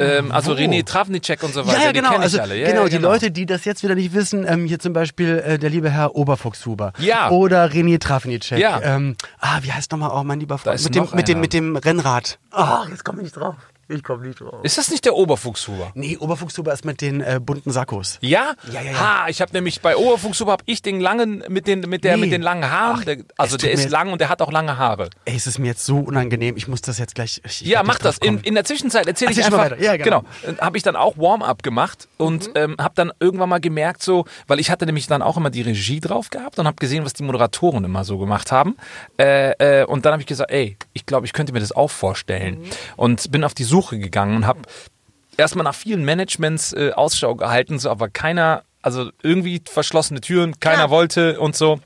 [0.00, 1.78] Ähm, also René Travnicek und so weiter.
[1.78, 2.12] Ja, ja, die genau.
[2.12, 2.56] ich Also, alle.
[2.56, 5.38] Ja, genau, ja, die Leute, die das jetzt wieder nicht wissen, ähm, hier zum Beispiel
[5.38, 6.92] äh, der liebe Herr Oberfuchshuber.
[6.98, 7.30] Ja.
[7.30, 8.58] Oder René Trafnicek.
[8.58, 8.80] Ja.
[8.82, 10.76] Ähm, ah, wie heißt nochmal auch mein lieber Freund?
[10.76, 12.38] ist Mit dem, mit, dem, mit dem Rennrad.
[12.50, 13.56] Ah, jetzt komme ich nicht drauf.
[13.90, 14.56] Ich komme nicht drauf.
[14.64, 15.92] Ist das nicht der Oberfuchshuber?
[15.94, 18.18] Nee, Oberfuchshuber ist mit den äh, bunten Sakkos.
[18.20, 18.52] Ja?
[18.70, 18.98] Ja, ja, ja.
[19.24, 22.22] Ha, ich habe nämlich bei Oberfuchshuber habe ich den langen mit den mit der Nee.
[22.24, 24.28] mit den langen Haaren, Ach, der, also es tut der mir ist lang und der
[24.28, 25.08] hat auch lange Haare.
[25.24, 26.56] Ey, es ist mir jetzt so unangenehm.
[26.58, 27.40] Ich muss das jetzt gleich.
[27.44, 28.18] Ich, ich Ja, werd mach nicht das.
[28.18, 28.44] drauf In, kommen.
[28.44, 29.78] in der Zwischenzeit erzähle ich Erzähl schon mal einfach.
[29.78, 29.84] weiter.
[29.84, 30.24] Ja, genau.
[30.60, 34.60] Habe ich dann auch Warm-up gemacht und ähm, habe dann irgendwann mal gemerkt, so, weil
[34.60, 37.22] ich hatte nämlich dann auch immer die Regie drauf gehabt und habe gesehen, was die
[37.22, 38.76] Moderatoren immer so gemacht haben.
[39.18, 41.90] Äh, äh, und dann habe ich gesagt, ey, ich glaube, ich könnte mir das auch
[41.90, 42.64] vorstellen.
[42.96, 44.62] Und bin auf die Suche gegangen und habe
[45.36, 50.84] erstmal nach vielen Managements äh, Ausschau gehalten, so, aber keiner, also irgendwie verschlossene Türen, keiner
[50.84, 50.90] Ja.
[50.90, 51.80] wollte und so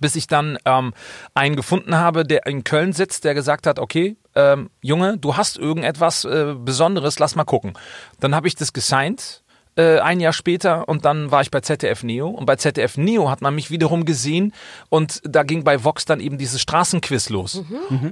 [0.00, 0.92] bis ich dann ähm,
[1.34, 5.56] einen gefunden habe, der in Köln sitzt, der gesagt hat, okay, ähm, Junge, du hast
[5.56, 7.74] irgendetwas äh, Besonderes, lass mal gucken.
[8.18, 9.43] Dann habe ich das gesigned
[9.76, 13.30] äh, ein Jahr später und dann war ich bei ZDF Neo und bei ZDF Neo
[13.30, 14.52] hat man mich wiederum gesehen
[14.88, 17.62] und da ging bei Vox dann eben dieses Straßenquiz los.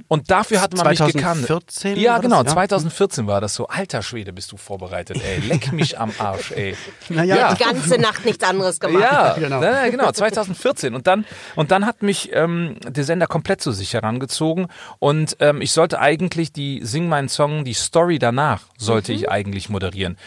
[0.07, 1.45] Und dafür hat man mich gekannt.
[1.47, 2.21] 2014 Ja, war das?
[2.23, 2.45] genau, Ja.
[2.45, 3.67] 2014 war das so.
[3.67, 5.39] Alter Schwede, bist du vorbereitet, ey.
[5.47, 6.75] Leck mich am Arsch, ey.
[7.09, 7.53] Naja, Ja.
[7.53, 9.01] Die ganze Nacht nichts anderes gemacht.
[9.01, 9.59] Ja, Genau.
[9.59, 9.71] genau.
[9.71, 10.93] Ja, genau, 2014.
[10.95, 14.67] Und dann, und dann hat mich ähm, der Sender komplett zu sich herangezogen.
[14.99, 19.69] Und ähm, ich sollte eigentlich die Sing meinen Song, die Story danach, sollte ich eigentlich
[19.69, 20.17] moderieren.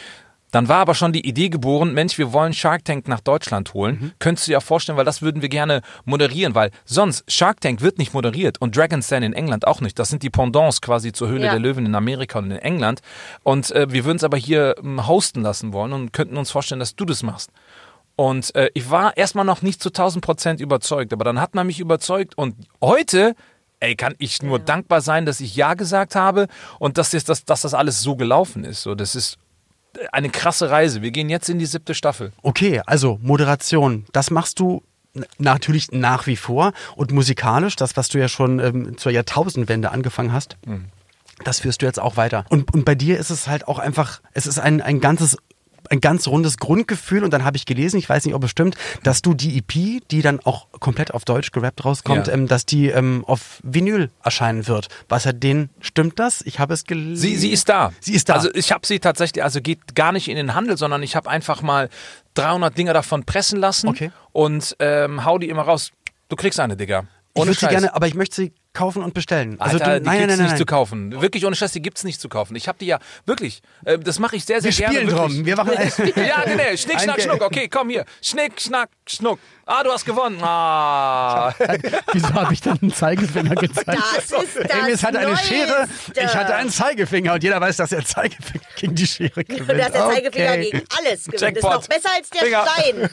[0.57, 4.15] Dann war aber schon die Idee geboren, Mensch, wir wollen Shark Tank nach Deutschland holen.
[4.19, 7.83] Könntest du dir ja vorstellen, weil das würden wir gerne moderieren, weil sonst Shark Tank
[7.83, 9.99] wird nicht moderiert und Dragon's Den in England auch nicht.
[9.99, 11.51] Das sind die Pendants quasi zur Höhle Ja.
[11.51, 13.03] der Löwen in Amerika und in England.
[13.43, 16.79] Und äh, wir würden es aber hier ähm, hosten lassen wollen und könnten uns vorstellen,
[16.79, 17.51] dass du das machst.
[18.15, 21.67] Und äh, ich war erstmal noch nicht zu 1000 Prozent überzeugt, aber dann hat man
[21.67, 23.35] mich überzeugt und heute,
[23.81, 26.47] ey, kann ich nur dankbar sein, dass ich Ja gesagt habe
[26.79, 28.81] und dass, jetzt das, dass das alles so gelaufen ist.
[28.81, 29.37] So, das ist
[30.13, 31.03] eine krasse Reise.
[31.03, 32.33] Wir gehen jetzt in die siebte Staffel.
[32.43, 34.83] Okay, also Moderation, das machst du
[35.39, 40.33] natürlich nach wie vor und musikalisch, das, was du ja schon ähm, zur Jahrtausendwende angefangen
[40.33, 40.57] hast,
[41.45, 42.45] das führst du jetzt auch weiter.
[42.49, 45.37] Und, und bei dir ist es halt auch einfach, es ist ein, ein ganzes
[45.91, 48.77] ein ganz rundes Grundgefühl und dann habe ich gelesen, ich weiß nicht, ob es stimmt,
[49.03, 52.33] dass du die EP, die dann auch komplett auf Deutsch gerappt rauskommt, Ja.
[52.35, 54.89] ähm, dass die ähm, auf Vinyl erscheinen wird.
[55.09, 56.43] Was hat den, stimmt das?
[56.43, 57.17] Ich habe es gelesen.
[57.17, 57.93] Sie, sie ist da.
[58.01, 58.35] Sie ist da.
[58.35, 61.29] Also ich habe sie tatsächlich, also geht gar nicht in den Handel, sondern ich habe
[61.31, 61.89] einfach mal
[62.35, 64.11] 300 Dinger davon pressen lassen Okay.
[64.33, 65.93] und ähm, hau die immer raus.
[66.29, 67.05] Du kriegst eine, Digga.
[67.35, 69.57] ich Ohne würde sie gerne, aber ich möchte sie kaufen und bestellen.
[69.59, 70.59] Also Alter, du, die nein, nein, gibt's nein, nicht nein.
[70.59, 71.21] zu kaufen.
[71.23, 72.55] Wirklich ohne Scheiß, die gibt's nicht zu kaufen.
[72.57, 73.63] Ich habe die ja wirklich.
[73.85, 74.95] Äh, das mache ich sehr, sehr Wir gerne.
[75.11, 75.37] spielen wirklich.
[75.37, 75.47] drum.
[75.47, 75.73] Wir machen
[76.29, 76.77] Ja, genau.
[76.77, 77.41] Schnick, Ein schnack, Ge- schnuck.
[77.43, 78.05] Okay, komm hier.
[78.23, 79.39] Schnick, schnack, schnuck.
[79.65, 80.39] Ah, du hast gewonnen.
[80.43, 81.53] Ah.
[82.13, 83.89] Wieso habe ich denn einen Zeigefinger gezeigt?
[83.89, 85.47] Das ist das Amy hat eine Neueste.
[85.47, 89.71] Schere, ich hatte einen Zeigefinger und jeder weiß, dass der Zeigefinger gegen die Schere gewinnt.
[89.71, 90.71] Und dass der Zeigefinger Okay.
[90.71, 91.41] gegen alles gewinnt.
[91.41, 91.57] Jackpot.
[91.83, 92.67] Ist noch besser als der Finger.
[92.67, 93.11] Stein.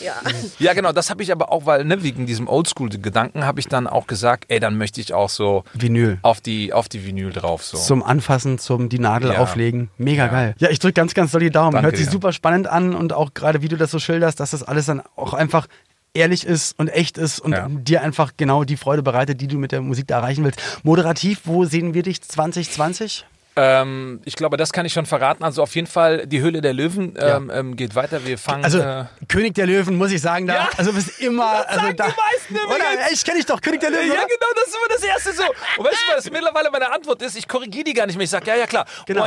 [0.00, 0.14] Ja.
[0.58, 0.92] Ja, genau.
[0.92, 4.44] Das habe ich aber auch, weil ne, wegen diesem Oldschool-Gedanken habe ich dann auch gesagt,
[4.48, 6.18] ey, dann möchte ich auch so Vinyl.
[6.22, 7.64] auf die, auf die Vinyl drauf.
[7.64, 7.76] So.
[7.78, 9.38] Zum Anfassen, zum die Nadel Ja.
[9.38, 9.90] auflegen.
[9.98, 10.54] Mega geil.
[10.58, 11.72] Ja, ich drücke ganz, ganz doll die Daumen.
[11.72, 12.12] Danke Hört sich dir.
[12.12, 15.02] super spannend an und auch gerade wie du das so schilderst, dass das alles dann
[15.16, 15.66] auch einfach
[16.14, 17.66] ehrlich ist und echt ist und Ja.
[17.68, 20.60] dir einfach genau die Freude bereitet, die du mit der Musik da erreichen willst.
[20.84, 23.26] Moderativ, wo sehen wir dich 2020?
[23.56, 25.44] Ähm, ich glaube, das kann ich schon verraten.
[25.44, 27.36] Also auf jeden Fall, die Höhle der Löwen Ja.
[27.36, 28.24] ähm, ähm, geht weiter.
[28.24, 28.64] Wir fangen.
[28.64, 30.68] Also äh, König der Löwen, muss ich sagen, da, Ja.
[30.76, 32.76] also bist immer, also sagen da, die meisten oder?
[32.76, 33.12] übrigens.
[33.12, 34.08] Ich kenne dich doch, König der Löwen.
[34.08, 34.26] Ja, oder?
[34.26, 35.44] genau, das ist immer das Erste so.
[35.78, 37.36] Und weißt du, was mittlerweile meine Antwort ist?
[37.36, 38.24] Ich korrigiere die gar nicht mehr.
[38.24, 38.86] Ich sage, ja, ja, klar.
[39.06, 39.22] Genau.
[39.22, 39.26] Oh,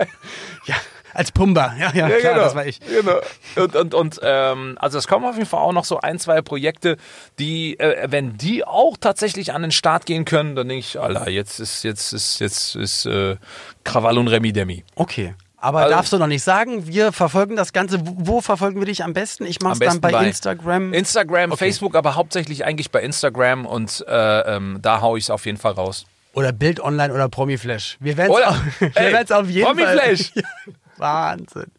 [0.66, 0.76] ja,
[1.10, 1.14] ja, ja.
[1.14, 1.74] Ja, als Pumba.
[1.78, 2.80] Ja, ja, klar, das war ich.
[2.80, 3.20] Genau.
[3.56, 6.42] Und, und, und ähm, also es kommen auf jeden Fall auch noch so ein, zwei
[6.42, 6.96] Projekte,
[7.38, 11.28] die, äh, wenn die auch tatsächlich an den Start gehen können, dann denke ich, Alter,
[11.30, 13.36] jetzt ist, jetzt ist, jetzt ist äh,
[13.84, 14.84] Krawall und Remi Demi.
[14.94, 15.34] Okay.
[15.62, 18.00] Aber Also- darfst du noch nicht sagen, wir verfolgen das Ganze.
[18.02, 19.44] Wo, verfolgen wir dich am besten?
[19.44, 20.94] Ich mach's besten dann bei, Instagram.
[20.94, 21.66] Instagram, Okay.
[21.66, 25.58] Facebook, aber hauptsächlich eigentlich bei Instagram und äh, ähm, da hau ich es auf jeden
[25.58, 26.06] Fall raus.
[26.32, 27.98] oder Bild Online oder Promiflash.
[28.00, 30.32] Wir werden es wir werden's auf jeden Promiflash.
[30.32, 30.42] Fall.
[31.00, 31.70] Wahnsinn.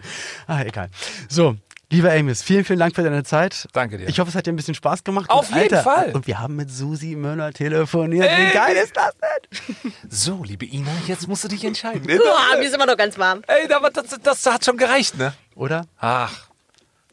[0.48, 0.90] Ah, egal.
[1.30, 1.56] So,
[1.90, 3.68] lieber Amos, vielen, vielen Dank für deine Zeit.
[3.74, 4.08] Danke dir.
[4.08, 5.30] Ich hoffe, es hat dir ein bisschen Spaß gemacht.
[5.30, 6.12] Auf Und, jeden Alter, Fall.
[6.14, 8.28] Und wir haben mit Susi Möller telefoniert.
[8.28, 8.48] Ey.
[8.50, 9.92] Wie geil ist das denn?
[10.10, 12.04] So, liebe Ina, jetzt musst du dich entscheiden.
[12.10, 13.42] Uah, mir ist immer noch ganz warm.
[13.48, 15.34] Ey, aber das, das hat schon gereicht, ne?
[15.56, 15.86] Oder?
[16.00, 16.48] Ach,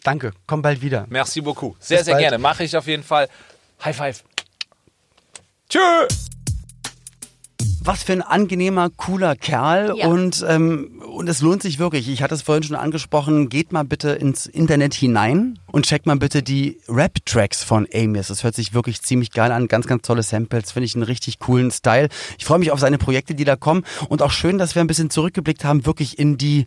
[0.04, 0.32] Danke.
[0.46, 1.06] Komm bald wieder.
[1.11, 1.76] merci beaucoup.
[1.80, 2.22] Sehr, Bis sehr bald.
[2.22, 2.38] gerne.
[2.38, 3.28] Mache ich auf jeden Fall.
[3.84, 4.24] High five.
[5.68, 5.80] Tschö.
[7.81, 10.09] Was für ein angenehmer, cooler Kerl Ja.
[10.09, 12.09] und, ähm, und es lohnt sich wirklich.
[12.09, 13.49] Ich hatte es vorhin schon angesprochen.
[13.49, 18.29] Geht mal bitte ins Internet hinein und checkt mal bitte die Rap-Tracks von Amius.
[18.29, 19.68] Das hört sich wirklich ziemlich geil an.
[19.68, 20.72] Ganz, ganz tolle Samples.
[20.72, 22.09] Finde ich einen richtig coolen Style.
[22.37, 24.87] Ich freue mich auf seine Projekte, die da kommen und auch schön, dass wir ein
[24.89, 26.66] bisschen zurückgeblickt haben, wirklich in die,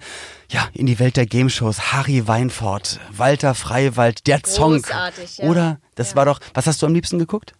[0.50, 1.92] ja, in die Welt der Game-Shows.
[1.94, 4.86] Harry Weinfurt, Walter Freiwald, der Zonk.
[4.88, 5.50] Großartig, ja.
[5.50, 5.80] Oder?
[5.96, 6.16] Das Ja.
[6.16, 7.54] war doch, was hast du am liebsten geguckt?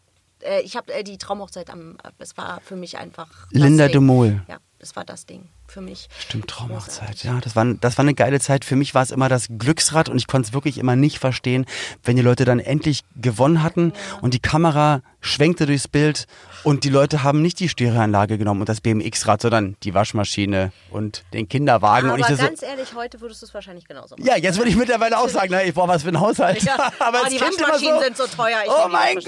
[0.44, 1.98] Äh, ich habe äh, die Traumhochzeit am.
[2.18, 3.30] Es war für mich einfach.
[3.52, 4.42] Linda de Mol.
[4.48, 6.10] Ja, das war das Ding für mich.
[6.20, 7.24] Stimmt, Traumhochzeit.
[7.24, 8.66] Ja, das war, das war eine geile Zeit.
[8.66, 11.66] Für mich war es immer das Glücksrad und ich konnte es wirklich immer nicht verstehen,
[12.04, 16.26] wenn die Leute dann endlich gewonnen hatten und die Kamera schwenkte durchs Bild
[16.64, 21.24] und die Leute haben nicht die Stereoanlage genommen und das BMX-Rad, sondern die Waschmaschine und
[21.34, 22.10] den Kinderwagen.
[22.10, 24.28] Aber und ich so, ganz ehrlich, heute würdest du es wahrscheinlich genauso machen.
[24.28, 26.64] ja, jetzt würde ich mittlerweile auch sagen, na, ich brauche was für einen Haushalt.
[26.64, 26.76] Ja.
[27.00, 28.58] aber Oh, die Waschmaschinen so, sind so teuer.
[28.68, 29.16] Oh mein.
[29.16, 29.26] Gott.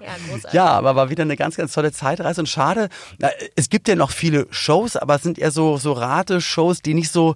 [0.00, 0.52] Ja, großartig.
[0.52, 2.88] Ja, aber war wieder eine ganz, ganz tolle Zeitreise und schade.
[3.18, 6.82] na, Es gibt ja noch viele Shows, aber es sind eher so so, so Rateshows,
[6.82, 7.34] die nicht so,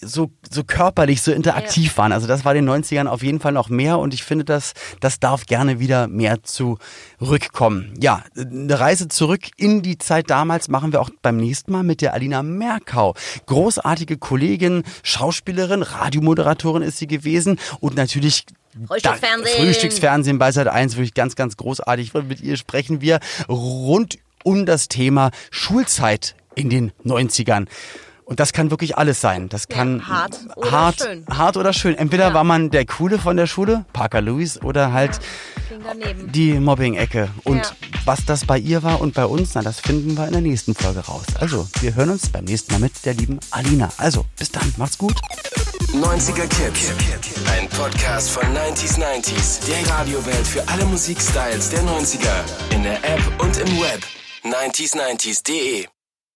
[0.00, 2.12] so, so körperlich, so interaktiv waren.
[2.12, 4.72] Also das war in den 90ern auf jeden Fall noch mehr und ich finde, das,
[5.00, 6.42] das darf gerne wieder mehr
[7.32, 7.94] zurückkommen.
[7.98, 12.02] Ja, eine Reise zurück in die Zeit damals machen wir auch beim nächsten Mal mit
[12.02, 13.14] der Alina Merkau.
[13.46, 18.44] Großartige Kollegin, Schauspielerin, Radiomoderatorin ist sie gewesen und natürlich
[18.86, 19.56] Frühstücksfernsehen.
[19.56, 22.12] Da, Frühstücksfernsehen bei Sat 1, wirklich ganz, ganz großartig.
[22.12, 23.18] Mit ihr sprechen wir
[23.48, 27.66] rund um das Thema Schulzeit in den 90ern.
[28.32, 29.50] Und das kann wirklich alles sein.
[29.50, 31.26] Das kann hart oder hart, schön.
[31.28, 31.94] hart oder schön.
[31.98, 32.32] Entweder Ja.
[32.34, 35.20] war man der Coole von der Schule, Parker Lewis, oder halt
[36.32, 37.28] die Mobbing-Ecke.
[37.44, 37.70] Und Ja.
[38.06, 40.74] was das bei ihr war und bei uns, na, das finden wir in der nächsten
[40.74, 41.24] Folge raus.
[41.40, 43.90] Also, wir hören uns beim nächsten Mal mit der lieben Alina.
[43.98, 45.12] Also, bis dann, macht's gut.
[45.92, 46.90] 90er Kids.
[47.54, 49.60] Ein Podcast von 90s 90s.
[49.66, 52.32] Der Radiowelt für alle Musikstyles der 90er.
[52.74, 54.02] In der App und im Web.
[54.42, 55.86] 90s90s.de